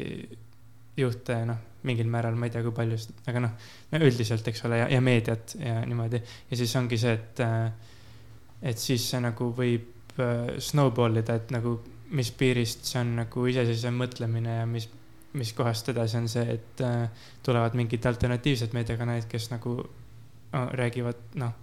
juhte, 0.98 1.36
noh, 1.48 1.60
mingil 1.88 2.08
määral, 2.10 2.34
ma 2.38 2.48
ei 2.48 2.54
tea, 2.54 2.62
kui 2.66 2.74
palju, 2.74 2.98
aga 3.30 3.42
noh, 3.44 3.68
no 3.92 4.00
üldiselt, 4.02 4.46
eks 4.50 4.64
ole, 4.66 4.80
ja, 4.82 4.88
ja 4.90 5.00
meediat 5.04 5.54
ja 5.60 5.80
niimoodi. 5.86 6.20
ja 6.50 6.58
siis 6.58 6.74
ongi 6.80 6.98
see, 6.98 7.14
et, 7.14 7.42
et 8.72 8.82
siis 8.82 9.04
see 9.12 9.22
nagu 9.22 9.52
võib 9.56 10.18
äh, 10.18 10.58
snowball 10.62 11.22
ida, 11.22 11.38
et 11.38 11.54
nagu 11.54 11.78
mis 12.18 12.30
piirist 12.32 12.88
see 12.88 13.00
on 13.02 13.14
nagu 13.20 13.46
iseseisev 13.50 13.94
mõtlemine 13.94 14.58
ja 14.60 14.66
mis, 14.68 14.88
mis 15.38 15.52
kohast 15.56 15.90
edasi 15.92 16.18
on 16.20 16.28
see, 16.32 16.58
et 16.58 16.84
äh, 16.84 17.24
tulevad 17.46 17.76
mingid 17.78 18.06
alternatiivsed 18.10 18.74
meediakanalid, 18.76 19.28
kes 19.30 19.50
nagu 19.52 19.78
oh, 19.78 20.68
räägivad, 20.78 21.20
noh, 21.40 21.54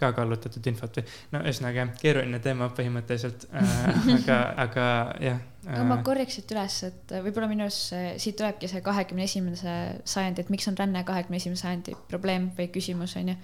ka 0.00 0.14
kallutatud 0.16 0.64
infot 0.70 0.96
või 0.96 1.08
no 1.34 1.44
ühesõnaga 1.44 1.82
jah, 1.82 1.94
keeruline 2.00 2.40
teema 2.40 2.70
põhimõtteliselt 2.76 3.48
äh, 3.52 3.80
aga, 4.16 4.42
aga 4.64 4.86
jah 5.20 5.48
aga 5.66 5.82
ma 5.84 5.98
korjaks 6.06 6.38
siit 6.38 6.52
üles, 6.54 6.78
et 6.88 7.14
võib-olla 7.26 7.48
minu 7.50 7.66
arust 7.66 7.90
see, 7.92 8.14
siit 8.22 8.38
tulebki 8.40 8.70
see 8.70 8.80
kahekümne 8.84 9.26
esimese 9.28 9.76
sajandi, 10.08 10.44
et 10.44 10.52
miks 10.52 10.68
on 10.70 10.78
ränne 10.78 11.04
kahekümne 11.08 11.40
esimese 11.40 11.66
sajandi 11.66 11.96
probleem 12.08 12.48
või 12.56 12.70
küsimus, 12.72 13.16
on 13.20 13.34
ju. 13.34 13.38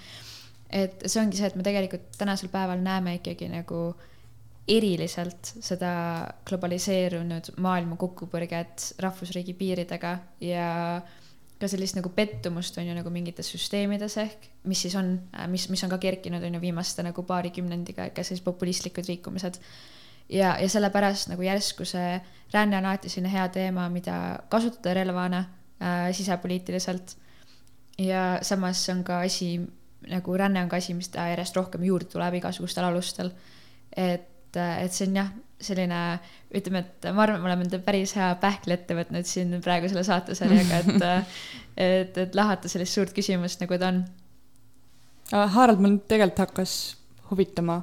et 0.82 1.04
see 1.04 1.20
ongi 1.22 1.40
see, 1.40 1.50
et 1.50 1.58
me 1.58 1.66
tegelikult 1.66 2.16
tänasel 2.16 2.52
päeval 2.52 2.80
näeme 2.84 3.18
ikkagi 3.20 3.50
nagu 3.52 3.80
eriliselt 4.66 5.52
seda 5.62 5.92
globaliseerunud 6.48 7.52
maailma 7.62 7.98
kokkupõrget 8.00 8.96
rahvusriigi 9.02 9.54
piiridega 9.54 10.16
ja 10.42 10.70
ka 11.56 11.68
sellist 11.70 11.96
nagu 11.96 12.10
pettumust 12.12 12.76
on 12.80 12.88
ju 12.88 12.96
nagu 12.96 13.12
mingites 13.12 13.48
süsteemides 13.54 14.16
ehk, 14.20 14.48
mis 14.68 14.82
siis 14.84 14.96
on, 14.98 15.14
mis, 15.52 15.68
mis 15.72 15.84
on 15.86 15.92
ka 15.92 16.00
kerkinud 16.02 16.42
on 16.44 16.58
ju 16.58 16.62
viimaste 16.64 17.04
nagu 17.06 17.24
paari 17.28 17.52
kümnendiga, 17.54 18.10
ka 18.12 18.24
sellised 18.26 18.44
populistlikud 18.44 19.08
liikumised 19.08 19.60
ja, 20.28 20.56
ja 20.60 20.68
sellepärast 20.68 21.30
nagu 21.30 21.44
järsku 21.46 21.86
see 21.88 22.16
ränne 22.54 22.78
on 22.78 22.86
alati 22.86 23.10
selline 23.10 23.32
hea 23.32 23.46
teema, 23.54 23.88
mida 23.92 24.16
kasutada 24.50 24.94
relvana 24.94 25.44
äh, 25.82 26.10
sisepoliitiliselt. 26.12 27.16
ja 27.98 28.38
samas 28.42 28.88
on 28.88 29.04
ka 29.04 29.20
asi, 29.20 29.60
nagu 30.08 30.36
ränne 30.36 30.62
on 30.62 30.68
ka 30.68 30.76
asi, 30.76 30.94
mis 30.94 31.08
ta 31.08 31.28
järjest 31.30 31.56
rohkem 31.56 31.84
juurde 31.84 32.10
tuleb 32.12 32.34
igasugustel 32.34 32.84
alustel. 32.84 33.30
et, 33.96 34.56
et 34.56 34.92
see 34.92 35.08
on 35.08 35.16
jah, 35.16 35.32
selline, 35.60 36.00
ütleme, 36.54 36.84
et 36.84 37.08
ma 37.16 37.24
arvan, 37.24 37.40
me 37.40 37.48
oleme 37.48 37.64
enda 37.64 37.78
päris 37.80 38.12
hea 38.16 38.34
pähkli 38.40 38.76
ette 38.76 38.96
võtnud 38.96 39.28
siin 39.28 39.56
praegu 39.64 39.88
selle 39.88 40.04
saatesarjaga, 40.04 40.82
et, 40.82 41.30
et, 41.88 42.18
et 42.26 42.34
lahata 42.36 42.68
sellist 42.68 42.98
suurt 42.98 43.16
küsimust, 43.16 43.62
nagu 43.64 43.78
ta 43.80 43.92
on 43.94 44.04
Harald, 45.32 45.80
mul 45.82 45.96
tegelikult 46.06 46.44
hakkas 46.44 46.72
huvitama 47.30 47.80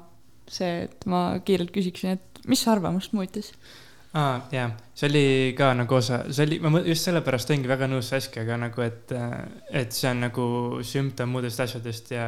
see, 0.51 0.83
et 0.87 1.07
ma 1.09 1.39
kiirelt 1.45 1.71
küsiksin, 1.75 2.17
et 2.17 2.45
mis 2.49 2.67
arvamust 2.67 3.13
muutis? 3.13 3.53
aa, 4.13 4.35
jaa, 4.53 4.67
see 4.93 5.09
oli 5.09 5.25
ka 5.57 5.71
nagu 5.77 5.97
osa, 5.97 6.21
see 6.29 6.45
oli, 6.45 6.59
ma 6.61 6.83
just 6.85 7.07
sellepärast 7.07 7.49
olingi 7.49 7.71
väga 7.71 7.89
nõus 7.89 8.11
Saskiaga 8.13 8.59
nagu, 8.61 8.85
et, 8.85 9.13
et 9.73 9.95
see 9.95 10.11
on 10.11 10.21
nagu 10.27 10.45
sümptom 10.85 11.33
muudest 11.33 11.63
asjadest 11.65 12.13
ja, 12.13 12.27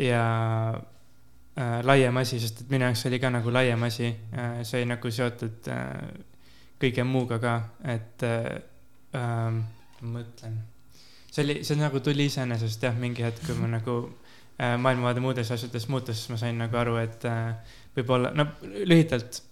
ja 0.00 0.24
äh, 0.72 1.78
laiem 1.84 2.16
asi, 2.22 2.40
sest 2.40 2.64
et 2.64 2.72
minu 2.72 2.88
jaoks 2.88 3.04
oli 3.10 3.20
ka 3.20 3.32
nagu 3.34 3.52
laiem 3.52 3.88
asi 3.88 4.08
äh,, 4.08 4.62
see 4.64 4.80
oli 4.80 4.92
nagu 4.94 5.12
seotud 5.12 5.68
äh, 5.72 5.90
kõige 6.82 7.04
muuga 7.06 7.38
ka, 7.42 7.56
et 7.92 8.24
äh, 8.26 8.48
äh, 9.12 9.60
ma 10.00 10.14
mõtlen. 10.16 10.58
see 11.30 11.44
oli, 11.44 11.60
see 11.64 11.76
nagu 11.80 12.00
tuli 12.00 12.30
iseenesest 12.30 12.88
jah, 12.88 12.96
mingi 12.98 13.24
hetk, 13.26 13.44
kui 13.46 13.60
ma 13.60 13.68
nagu 13.76 13.98
maailmavaade 14.58 15.22
muudes 15.24 15.50
asjades 15.54 15.88
muutus, 15.88 16.18
siis 16.20 16.34
ma 16.34 16.40
sain 16.40 16.58
nagu 16.60 16.76
aru, 16.76 16.98
et 17.02 17.24
äh, 17.28 17.54
võib-olla, 17.96 18.34
no 18.36 18.46
lühidalt 18.62 19.42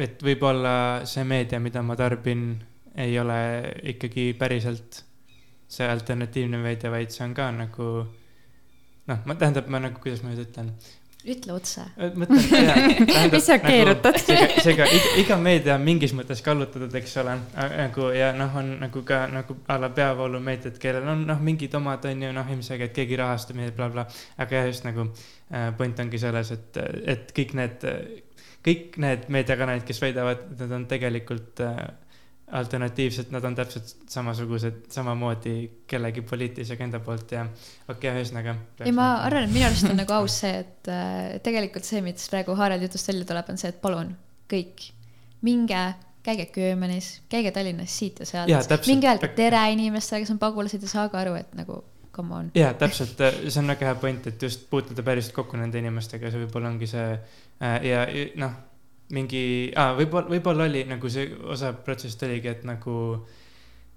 et 0.00 0.22
võib-olla 0.24 0.74
see 1.08 1.24
meedia, 1.28 1.60
mida 1.60 1.82
ma 1.84 1.96
tarbin, 1.98 2.54
ei 3.02 3.14
ole 3.20 3.38
ikkagi 3.94 4.32
päriselt 4.38 5.02
see 5.72 5.88
alternatiivne 5.88 6.60
meedia, 6.60 6.90
vaid 6.92 7.12
see 7.12 7.24
on 7.26 7.36
ka 7.36 7.48
nagu 7.54 7.88
noh, 9.08 9.22
ma 9.26 9.36
tähendab, 9.38 9.68
ma 9.72 9.80
nagu, 9.82 10.00
kuidas 10.02 10.22
ma 10.24 10.32
nüüd 10.32 10.44
ütlen, 10.46 10.72
ütle 11.28 11.54
otse. 11.54 11.84
mõtlen, 12.18 12.40
jaa. 12.50 13.28
Mis 13.32 13.46
sa 13.46 13.58
keerutad? 13.62 14.18
seega, 14.22 14.48
seega 14.64 14.88
iga, 14.90 15.12
iga 15.22 15.38
meedia 15.40 15.76
on 15.76 15.84
mingis 15.86 16.14
mõttes 16.18 16.42
kallutatud, 16.44 16.94
eks 16.98 17.14
ole, 17.22 17.36
nagu 17.54 18.08
ja 18.16 18.32
noh, 18.36 18.56
on 18.58 18.74
nagu 18.82 19.04
ka 19.06 19.22
nagu 19.30 19.56
a 19.70 19.78
la 19.82 19.92
peavoolumeediad, 19.94 20.80
kellel 20.82 21.08
on 21.14 21.24
noh, 21.28 21.40
mingid 21.44 21.74
omad 21.78 22.08
on 22.10 22.26
ju 22.26 22.32
noh, 22.34 22.52
ilmselgelt 22.56 22.94
keegi 22.96 23.20
rahastab 23.20 23.60
neid 23.60 23.76
blablabla 23.78 24.08
bla,, 24.08 24.22
aga 24.42 24.60
jah, 24.60 24.68
just 24.72 24.86
nagu 24.88 25.06
äh, 25.06 25.70
point 25.78 26.02
ongi 26.02 26.20
selles, 26.22 26.52
et, 26.56 26.82
et 27.14 27.34
kõik 27.36 27.56
need, 27.58 27.88
kõik 28.66 28.98
need 29.02 29.28
meediakanalid, 29.32 29.86
kes 29.86 30.02
väidavad, 30.02 30.46
et 30.52 30.64
nad 30.64 30.78
on 30.80 30.88
tegelikult 30.90 31.62
äh, 31.66 31.84
alternatiivsed, 32.52 33.30
nad 33.32 33.44
on 33.48 33.54
täpselt 33.56 33.94
samasugused, 34.12 34.84
samamoodi 34.92 35.54
kellegi 35.88 36.22
poliitilise 36.26 36.76
agenda 36.76 37.00
poolt 37.00 37.32
ja 37.32 37.46
okei 37.46 37.94
okay,, 37.94 38.16
ühesõnaga. 38.20 38.56
ei, 38.84 38.92
ma 38.96 39.08
arvan, 39.24 39.46
et 39.48 39.54
minu 39.54 39.66
arust 39.68 39.88
on 39.88 39.96
nagu 39.96 40.16
aus 40.18 40.36
see, 40.42 40.58
et 40.60 40.90
äh, 40.92 41.38
tegelikult 41.44 41.88
see, 41.88 42.02
mis 42.04 42.26
praegu 42.32 42.56
Harald 42.58 42.84
jutust 42.84 43.08
välja 43.08 43.28
tuleb, 43.28 43.52
on 43.52 43.60
see, 43.60 43.72
et 43.72 43.78
palun 43.84 44.12
kõik, 44.52 44.90
minge, 45.46 45.84
käige 46.26 46.50
Köömenis, 46.52 47.14
käige 47.32 47.54
Tallinnas 47.56 47.94
siit 47.98 48.20
ja 48.20 48.28
sealt 48.28 48.90
minge 48.90 49.08
öelge 49.08 49.32
tere 49.36 49.62
inimestele, 49.72 50.20
kes 50.22 50.34
on 50.34 50.42
pagulased 50.42 50.84
ja 50.84 50.92
saage 50.92 51.18
aru, 51.22 51.38
et 51.40 51.56
nagu 51.56 51.80
come 52.12 52.36
on. 52.36 52.50
jaa, 52.58 52.74
täpselt, 52.78 53.16
see 53.46 53.62
on 53.62 53.72
väga 53.72 53.88
hea 53.88 53.96
point, 54.02 54.28
et 54.28 54.44
just 54.44 54.68
puutuda 54.70 55.04
päriselt 55.06 55.34
kokku 55.40 55.56
nende 55.56 55.80
inimestega, 55.80 56.28
see 56.28 56.44
võib-olla 56.44 56.68
ongi 56.74 56.90
see 56.90 57.08
äh, 57.16 57.78
ja 57.88 58.04
ja 58.12 58.28
noh, 58.44 58.60
mingi 59.12 59.44
ah,, 59.76 59.92
võib-olla, 59.98 60.30
võib-olla 60.32 60.66
oli 60.70 60.84
nagu 60.88 61.10
see 61.12 61.28
osa 61.52 61.72
protsessist 61.76 62.24
oligi, 62.26 62.50
et 62.52 62.64
nagu 62.68 62.94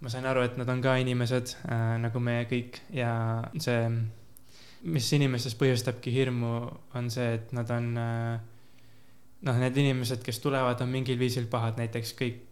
ma 0.03 0.11
sain 0.11 0.27
aru, 0.27 0.43
et 0.45 0.57
nad 0.59 0.69
on 0.69 0.83
ka 0.83 0.97
inimesed 1.01 1.55
äh, 1.71 1.95
nagu 2.03 2.21
meie 2.23 2.43
kõik 2.49 2.81
ja 2.93 3.13
see, 3.61 3.87
mis 4.91 5.07
inimestes 5.17 5.55
põhjustabki 5.59 6.13
hirmu, 6.13 6.51
on 6.99 7.07
see, 7.13 7.31
et 7.39 7.55
nad 7.55 7.71
on 7.73 7.89
äh, 8.01 8.35
noh, 9.47 9.63
need 9.63 9.79
inimesed, 9.85 10.21
kes 10.25 10.43
tulevad, 10.43 10.83
on 10.83 10.91
mingil 10.91 11.19
viisil 11.21 11.47
pahad, 11.51 11.79
näiteks 11.79 12.13
kõik, 12.19 12.43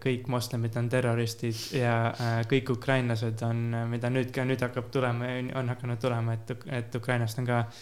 kõik 0.00 0.28
moslemid 0.30 0.76
on 0.78 0.88
terroristid 0.88 1.62
ja 1.76 1.94
äh, 2.10 2.42
kõik 2.50 2.72
ukrainlased 2.78 3.44
on, 3.46 3.64
mida 3.92 4.08
nüüd 4.12 4.32
ka 4.34 4.46
nüüd 4.48 4.62
hakkab 4.64 4.92
tulema, 4.94 5.34
on 5.60 5.74
hakanud 5.74 6.00
tulema, 6.00 6.38
et, 6.38 6.54
et 6.80 6.96
Ukrainast 6.96 7.42
on 7.42 7.50
ka 7.50 7.64
äh, 7.66 7.80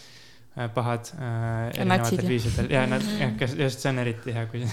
pahad 0.75 1.11
äh, 1.15 1.69
erinevatel 1.69 2.19
jah. 2.19 2.29
viisidel 2.29 2.69
ja 2.73 2.85
nad, 2.89 3.03
jah, 3.19 3.33
kas 3.39 3.55
just 3.57 3.83
see 3.83 3.91
on 3.93 4.01
eriti 4.01 4.33
hea, 4.35 4.45
kui, 4.51 4.63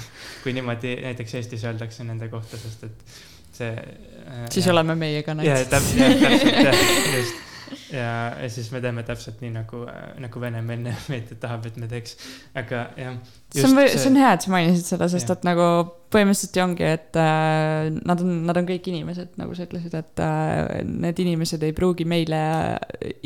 kui 0.43 0.55
niimoodi 0.57 0.97
näiteks 1.05 1.35
Eestis 1.41 1.65
öeldakse 1.69 2.05
nende 2.05 2.29
kohta, 2.33 2.59
sest 2.59 2.87
et 2.89 3.19
see 3.59 3.73
äh, 3.73 4.47
siis 4.51 4.65
jah. 4.67 4.73
oleme 4.75 4.97
meie 4.99 5.23
ka 5.23 5.37
jaa, 5.37 5.61
natsid. 5.61 5.71
täpselt, 5.75 6.65
jah, 6.67 6.81
just. 7.17 7.45
Ja, 7.92 8.11
ja 8.40 8.48
siis 8.52 8.70
me 8.72 8.81
teeme 8.85 9.05
täpselt 9.07 9.42
nii 9.44 9.52
nagu, 9.55 9.83
nagu 10.22 10.42
venemeelne 10.42 10.94
meedia 11.12 11.38
tahab, 11.42 11.68
et 11.68 11.76
me 11.81 11.88
teeks, 11.90 12.16
aga 12.57 12.88
jah. 12.98 13.20
see 13.55 13.68
on, 13.68 13.79
see 13.92 14.11
on 14.11 14.18
hea, 14.20 14.33
et 14.37 14.46
sa 14.46 14.52
mainisid 14.55 14.90
seda, 14.94 15.09
sest 15.12 15.29
Jah. 15.29 15.38
et 15.38 15.46
nagu 15.48 15.68
põhimõtteliselt 16.12 16.57
ju 16.57 16.62
ongi, 16.62 16.87
et 16.87 17.18
äh, 17.18 17.88
nad 18.07 18.22
on, 18.22 18.35
nad 18.46 18.61
on 18.61 18.68
kõik 18.68 18.87
inimesed, 18.92 19.33
nagu 19.40 19.57
sa 19.57 19.66
ütlesid, 19.66 19.96
et 19.98 20.22
äh, 20.22 20.85
need 20.87 21.22
inimesed 21.24 21.64
ei 21.66 21.74
pruugi 21.76 22.07
meile 22.09 22.40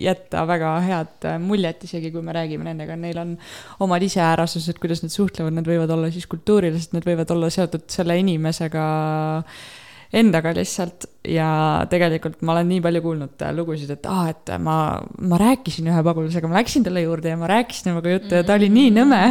jätta 0.00 0.46
väga 0.48 0.72
head 0.86 1.28
äh, 1.28 1.36
muljet, 1.42 1.84
isegi 1.88 2.12
kui 2.14 2.24
me 2.24 2.34
räägime 2.36 2.66
nendega, 2.70 2.96
neil 3.00 3.20
on 3.20 3.36
omad 3.84 4.06
iseärasused, 4.06 4.80
kuidas 4.80 5.04
nad 5.04 5.14
suhtlevad, 5.14 5.56
need 5.56 5.68
võivad 5.68 5.92
olla 5.96 6.10
siis 6.14 6.28
kultuurilised, 6.30 6.96
need 6.96 7.06
võivad 7.08 7.36
olla 7.36 7.52
seotud 7.52 7.86
selle 7.92 8.16
inimesega 8.22 8.86
endaga 10.10 10.50
lihtsalt 10.56 11.06
ja 11.30 11.50
tegelikult 11.90 12.40
ma 12.42 12.56
olen 12.56 12.66
nii 12.72 12.80
palju 12.82 13.02
kuulnud 13.04 13.44
äh, 13.46 13.52
lugusid, 13.54 13.92
et 13.94 14.08
aa, 14.10 14.26
et 14.32 14.50
ma, 14.62 14.76
ma 14.98 15.38
rääkisin 15.40 15.86
ühe 15.92 16.02
pagulasega, 16.06 16.50
ma 16.50 16.58
läksin 16.58 16.86
talle 16.86 17.04
juurde 17.04 17.30
ja 17.30 17.38
ma 17.38 17.50
rääkisin 17.50 17.90
temaga 17.90 18.16
juttu 18.16 18.40
ja 18.40 18.46
ta 18.46 18.58
oli 18.58 18.70
nii 18.74 18.90
nõme. 18.96 19.22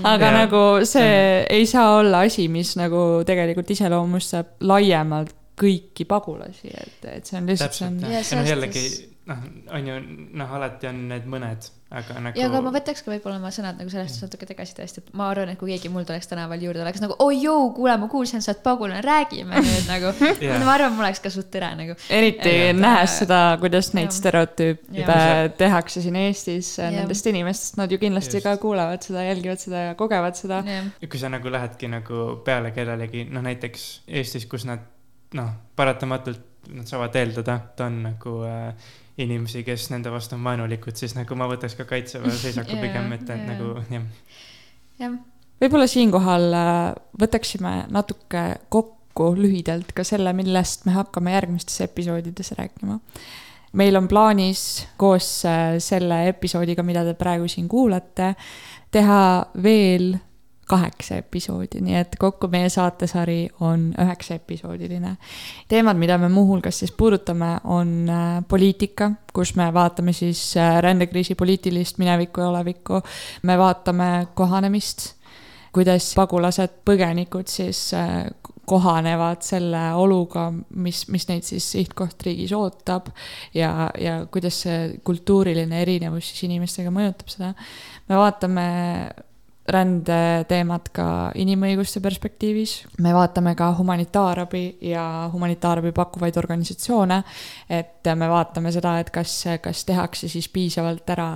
aga 0.00 0.30
Jaa. 0.30 0.34
nagu 0.38 0.64
see 0.88 1.44
ei 1.52 1.68
saa 1.68 1.98
olla 1.98 2.24
asi, 2.28 2.48
mis 2.52 2.74
nagu 2.80 3.22
tegelikult 3.28 3.76
iseloomustab 3.76 4.56
laiemalt 4.64 5.36
kõiki 5.62 6.08
pagulasi, 6.08 6.72
et, 6.72 7.08
et 7.12 7.28
see 7.28 7.36
on 7.38 7.50
lihtsalt, 7.52 7.76
täpselt 7.76 7.90
on 7.90 8.14
jah, 8.14 8.22
Ja 8.24 8.38
noh 8.40 8.48
jällegi 8.48 9.11
noh, 9.32 9.46
on 9.76 9.86
ju 9.88 9.94
noh, 10.38 10.52
alati 10.58 10.88
on 10.90 10.98
need 11.10 11.24
mõned, 11.30 11.66
aga 11.92 12.20
nagu. 12.22 12.38
ja 12.38 12.46
aga 12.48 12.60
ma 12.64 12.72
võtaks 12.74 13.04
ka 13.04 13.12
võib-olla 13.12 13.38
oma 13.40 13.50
sõnad 13.54 13.80
nagu 13.80 13.92
sellest 13.92 14.22
natuke 14.24 14.46
tagasi 14.48 14.76
tõesti, 14.76 15.02
et 15.02 15.10
ma 15.18 15.30
arvan, 15.32 15.52
et 15.52 15.60
kui 15.60 15.72
keegi 15.72 15.90
mul 15.92 16.06
tuleks 16.08 16.30
tänaval 16.30 16.62
juurde, 16.62 16.82
oleks 16.84 17.02
nagu 17.02 17.16
oi 17.24 17.40
joo, 17.42 17.70
kuule, 17.76 17.96
ma 18.00 18.08
kuulsin, 18.12 18.44
sa 18.44 18.52
oled 18.52 18.62
pagulane, 18.66 19.00
räägime 19.06 19.60
nüüd 19.66 19.90
nagu 19.90 20.12
Jaa. 20.44 20.60
ma 20.62 20.76
arvan, 20.76 20.94
mul 20.96 21.06
oleks 21.08 21.22
ka 21.24 21.32
suht 21.34 21.50
tere 21.54 21.72
nagu. 21.78 21.96
eriti 22.12 22.54
Jaa. 22.54 22.76
nähes 22.78 23.18
seda, 23.22 23.40
kuidas 23.62 23.92
neid 23.96 24.10
Jah. 24.10 24.18
stereotüüpe 24.20 25.02
Jah. 25.02 25.42
tehakse 25.58 26.04
siin 26.04 26.20
Eestis 26.22 26.76
Jah. 26.78 26.92
nendest 26.94 27.28
inimestest, 27.32 27.80
nad 27.80 27.92
ju 27.92 28.00
kindlasti 28.02 28.38
Just. 28.38 28.46
ka 28.46 28.56
kuulevad 28.62 29.02
seda, 29.04 29.26
jälgivad 29.28 29.62
seda 29.62 29.88
ja 29.88 29.98
kogevad 29.98 30.38
seda. 30.38 30.62
kui 31.02 31.20
sa 31.20 31.32
nagu 31.32 31.52
lähedki 31.52 31.90
nagu 31.92 32.24
peale 32.44 32.72
kellelegi, 32.76 33.26
noh 33.30 33.44
näiteks 33.44 33.90
Eestis, 34.08 34.46
kus 34.46 34.68
nad 34.68 34.88
noh, 35.36 35.52
paratamatult 35.76 36.51
nad 36.70 36.86
saavad 36.88 37.16
eeldada, 37.18 37.58
et 37.58 37.80
on 37.84 37.98
nagu 38.06 38.36
äh, 38.46 38.90
inimesi, 39.22 39.62
kes 39.66 39.90
nende 39.92 40.12
vastu 40.12 40.36
on 40.36 40.46
vaenulikud, 40.46 40.96
siis 40.96 41.16
nagu 41.16 41.36
ma 41.38 41.48
võtaks 41.50 41.76
ka 41.78 41.86
kaitseva 41.88 42.32
seisaku 42.44 42.76
Jaa, 42.76 42.86
pigem, 42.86 43.12
et, 43.16 43.28
et 43.28 43.36
jaa. 43.36 43.52
nagu 43.52 43.70
jah. 43.92 44.08
jah, 45.02 45.16
võib-olla 45.62 45.88
siinkohal 45.90 46.48
äh, 46.56 46.80
võtaksime 47.20 47.76
natuke 47.92 48.44
kokku 48.72 49.32
lühidalt 49.36 49.92
ka 49.96 50.04
selle, 50.06 50.32
millest 50.36 50.86
me 50.88 50.96
hakkame 50.96 51.34
järgmistes 51.34 51.82
episoodides 51.84 52.54
rääkima. 52.58 52.98
meil 53.78 53.96
on 53.96 54.08
plaanis 54.08 54.86
koos 54.96 55.44
äh, 55.48 55.78
selle 55.82 56.26
episoodiga, 56.32 56.84
mida 56.86 57.04
te 57.04 57.16
praegu 57.18 57.48
siin 57.48 57.68
kuulate, 57.68 58.34
teha 58.92 59.22
veel 59.62 60.14
kaheksa 60.68 61.16
episoodi, 61.20 61.80
nii 61.82 61.96
et 61.98 62.14
kokku 62.20 62.48
meie 62.52 62.68
saatesari 62.72 63.48
on 63.60 63.90
üheksa 64.00 64.36
episoodiline. 64.38 65.16
teemad, 65.68 65.98
mida 65.98 66.18
me 66.18 66.28
muuhulgas 66.28 66.78
siis 66.78 66.92
puudutame, 66.92 67.56
on 67.64 68.08
äh, 68.08 68.44
poliitika, 68.48 69.10
kus 69.32 69.54
me 69.56 69.72
vaatame 69.74 70.12
siis 70.12 70.56
äh, 70.56 70.78
rändekriisi 70.82 71.34
poliitilist 71.34 71.98
minevikku 71.98 72.40
ja 72.40 72.48
olevikku. 72.48 73.02
me 73.42 73.58
vaatame 73.58 74.28
kohanemist, 74.34 75.14
kuidas 75.72 76.12
pagulased, 76.14 76.78
põgenikud 76.84 77.50
siis 77.50 77.90
äh, 77.94 78.30
kohanevad 78.66 79.42
selle 79.42 79.80
oluga, 79.98 80.46
mis, 80.74 81.02
mis 81.10 81.26
neid 81.28 81.42
siis 81.44 81.66
sihtkohtriigis 81.74 82.52
ootab 82.54 83.10
ja, 83.54 83.90
ja 83.98 84.20
kuidas 84.30 84.62
see 84.64 84.78
kultuuriline 85.04 85.82
erinevus 85.82 86.30
siis 86.30 86.46
inimestega 86.46 86.94
mõjutab 86.94 87.34
seda. 87.34 87.52
me 88.08 88.22
vaatame 88.22 88.66
rändeteemat 89.68 90.88
ka 90.94 91.06
inimõiguste 91.38 92.00
perspektiivis, 92.02 92.74
me 93.04 93.12
vaatame 93.14 93.54
ka 93.58 93.68
humanitaarabi 93.78 94.62
ja 94.90 95.04
humanitaarabi 95.32 95.92
pakkuvaid 95.94 96.38
organisatsioone, 96.40 97.20
et 97.70 98.10
me 98.18 98.30
vaatame 98.30 98.72
seda, 98.74 98.96
et 98.98 99.12
kas, 99.14 99.36
kas 99.62 99.84
tehakse 99.86 100.30
siis 100.32 100.48
piisavalt 100.50 101.14
ära 101.14 101.28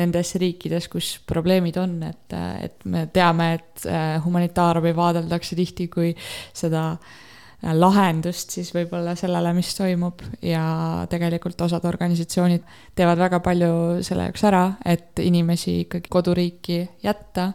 nendes 0.00 0.32
riikides, 0.40 0.88
kus 0.92 1.12
probleemid 1.28 1.76
on, 1.80 2.00
et, 2.08 2.38
et 2.64 2.88
me 2.88 3.06
teame, 3.12 3.52
et 3.60 3.86
humanitaarabi 4.24 4.96
vaadeldakse 4.96 5.56
tihti 5.60 5.90
kui 5.92 6.10
seda 6.56 6.88
äh, 6.94 7.14
lahendust 7.62 8.52
siis 8.52 8.70
võib-olla 8.74 9.14
sellele, 9.16 9.52
mis 9.56 9.72
toimub 9.76 10.20
ja 10.44 11.06
tegelikult 11.10 11.60
osad 11.64 11.84
organisatsioonid 11.88 12.66
teevad 12.98 13.18
väga 13.18 13.40
palju 13.44 14.02
selle 14.06 14.28
jaoks 14.28 14.44
ära, 14.44 14.64
et 14.84 15.18
inimesi 15.24 15.80
ikkagi 15.86 16.12
koduriiki 16.12 16.82
jätta. 17.04 17.52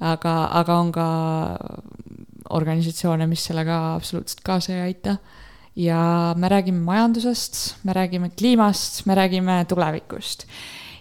aga, 0.00 0.34
aga 0.52 0.74
on 0.76 0.92
ka 0.92 1.08
organisatsioone, 2.50 3.26
mis 3.26 3.44
sellega 3.48 3.94
absoluutselt 3.94 4.44
kaasa 4.44 4.74
ei 4.74 4.80
aita. 4.80 5.16
ja 5.76 6.34
me 6.36 6.48
räägime 6.48 6.80
majandusest, 6.80 7.84
me 7.84 7.92
räägime 7.92 8.30
kliimast, 8.30 9.06
me 9.06 9.14
räägime 9.14 9.64
tulevikust. 9.68 10.46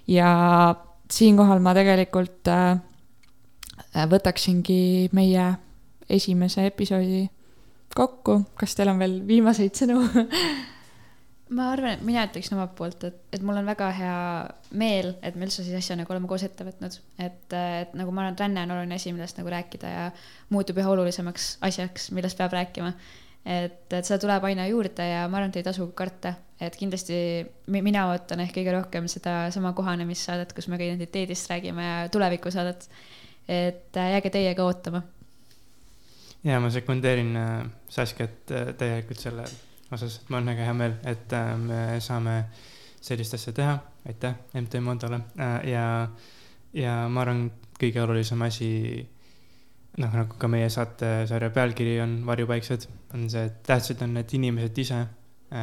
ja 0.07 0.75
siinkohal 1.11 1.59
ma 1.59 1.73
tegelikult 1.73 2.47
äh, 2.47 2.79
võtaksingi 4.09 5.09
meie 5.11 5.53
esimese 6.09 6.65
episoodi 6.65 7.27
kokku, 7.95 8.41
kas 8.59 8.75
teil 8.75 8.91
on 8.91 8.99
veel 9.01 9.19
viimaseid 9.27 9.75
sõnu? 9.79 10.01
ma 11.55 11.67
arvan, 11.75 11.93
et 11.93 12.05
mina 12.05 12.23
ütleksin 12.25 12.55
omalt 12.57 12.73
poolt, 12.77 13.03
et, 13.07 13.17
et 13.35 13.43
mul 13.45 13.59
on 13.59 13.67
väga 13.67 13.89
hea 13.93 14.15
meel, 14.81 15.11
et 15.25 15.35
me 15.37 15.45
üldse 15.45 15.63
siis 15.63 15.77
asja 15.77 15.97
nagu 15.99 16.11
oleme 16.13 16.29
koos 16.29 16.43
ette 16.47 16.65
võtnud. 16.65 16.97
et, 17.21 17.43
et 17.53 17.93
nagu 17.97 18.11
ma 18.11 18.23
arvan, 18.23 18.33
et 18.35 18.41
ränne 18.45 18.63
on 18.65 18.73
oluline 18.75 18.97
asi, 18.97 19.13
millest 19.13 19.37
nagu 19.39 19.53
rääkida 19.53 19.91
ja 19.91 20.07
muutub 20.53 20.81
üha 20.81 20.95
olulisemaks 20.95 21.51
asjaks, 21.69 22.09
millest 22.17 22.39
peab 22.41 22.55
rääkima. 22.57 22.91
et, 23.45 23.85
et 23.93 24.01
seda 24.01 24.17
tuleb 24.23 24.49
aina 24.49 24.65
juurde 24.71 25.05
ja 25.05 25.27
ma 25.29 25.39
arvan, 25.39 25.53
et 25.53 25.61
ei 25.61 25.67
tasu 25.67 25.87
karta, 25.97 26.33
et 26.59 26.75
kindlasti 26.79 27.17
mi- 27.71 27.83
mina 27.85 28.07
ootan 28.09 28.41
ehk 28.41 28.57
kõige 28.57 28.73
rohkem 28.79 29.09
sedasama 29.11 29.75
kohanemissaadet, 29.77 30.55
kus 30.57 30.67
me 30.71 30.81
ka 30.81 30.87
identiteedist 30.87 31.51
räägime 31.53 31.85
ja 31.91 32.09
tulevikusaadet. 32.09 32.89
et 33.47 33.97
äh, 33.97 34.11
jääge 34.17 34.29
teiega 34.33 34.65
ootama. 34.65 35.03
Ja 36.45 36.59
ma 36.61 36.69
sekundeerin 36.69 37.35
äh, 37.35 37.65
Saskiat 37.89 38.51
äh, 38.51 38.73
täielikult 38.77 39.19
selle 39.19 39.45
osas, 39.91 40.19
et 40.19 40.29
mul 40.29 40.41
on 40.41 40.53
väga 40.53 40.69
hea 40.69 40.77
meel, 40.77 40.95
et 41.07 41.33
äh, 41.33 41.51
me 41.57 41.81
saame 42.03 42.37
sellist 43.05 43.37
asja 43.37 43.53
teha, 43.53 43.75
aitäh 44.07 44.37
MT 44.53 44.81
Mondole. 44.81 45.21
Äh, 45.39 45.57
ja, 45.71 45.85
ja 46.73 46.95
ma 47.09 47.25
arvan, 47.25 47.47
kõige 47.79 48.01
olulisem 48.03 48.41
asi 48.45 48.69
noh, 49.99 50.11
nagu 50.11 50.37
ka 50.39 50.49
meie 50.51 50.69
saatesarja 50.71 51.51
pealkiri 51.55 51.99
on 52.03 52.17
Varjupaiksed, 52.27 52.87
on 53.15 53.29
see, 53.31 53.45
et 53.49 53.61
tähtsad 53.67 54.01
on 54.05 54.15
need 54.19 54.33
inimesed 54.37 54.83
ise. 54.85 55.05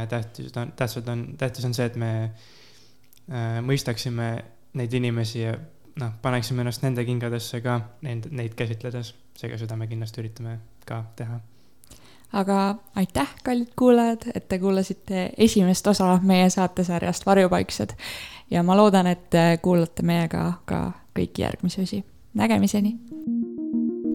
tähtis 0.08 0.56
on, 0.56 0.72
tähtsad 0.76 1.08
on, 1.08 1.24
tähtis 1.38 1.64
on 1.64 1.74
see, 1.74 1.86
et 1.90 1.96
me 2.00 2.12
äh, 2.24 3.58
mõistaksime 3.64 4.28
neid 4.78 4.94
inimesi 4.94 5.42
ja 5.42 5.56
noh, 6.00 6.12
paneksime 6.22 6.62
ennast 6.62 6.82
nende 6.82 7.04
kingadesse 7.04 7.60
ka 7.60 7.80
neid, 8.02 8.28
neid 8.30 8.54
käsitledes. 8.54 9.14
seega 9.36 9.58
seda 9.58 9.76
me 9.76 9.86
kindlasti 9.86 10.20
üritame 10.20 10.58
ka 10.86 11.04
teha. 11.16 11.40
aga 12.32 12.74
aitäh, 12.96 13.34
kallid 13.44 13.72
kuulajad, 13.76 14.28
et 14.34 14.48
te 14.48 14.58
kuulasite 14.58 15.30
esimest 15.36 15.86
osa 15.86 16.18
meie 16.22 16.50
saatesarjast 16.50 17.26
Varjupaiksed 17.26 17.96
ja 18.50 18.62
ma 18.62 18.76
loodan, 18.76 19.06
et 19.06 19.30
te 19.30 19.58
kuulate 19.62 20.02
meiega 20.02 20.52
ka 20.64 20.92
kõiki 21.18 21.42
järgmisi 21.46 21.82
osi. 21.82 22.04
nägemiseni 22.34 22.96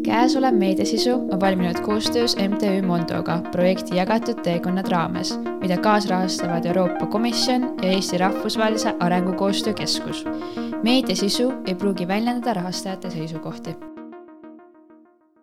käesolev 0.07 0.55
meediasisu 0.55 1.13
on 1.13 1.39
valminud 1.39 1.81
koostöös 1.81 2.35
MTÜ 2.35 2.81
Mondoga 2.87 3.41
projekti 3.51 3.95
Jagatud 3.95 4.39
teekonnad 4.43 4.87
raames, 4.91 5.39
mida 5.61 5.77
kaasrahastavad 5.77 6.65
Euroopa 6.65 7.05
Komisjon 7.05 7.61
ja 7.81 7.89
Eesti 7.89 8.17
Rahvusvahelise 8.17 8.95
Arengukoostöö 8.99 9.73
Keskus. 9.73 10.25
meediasisu 10.83 11.53
ei 11.65 11.75
pruugi 11.75 12.07
väljendada 12.07 12.53
rahastajate 12.53 13.09
seisukohti 13.09 13.96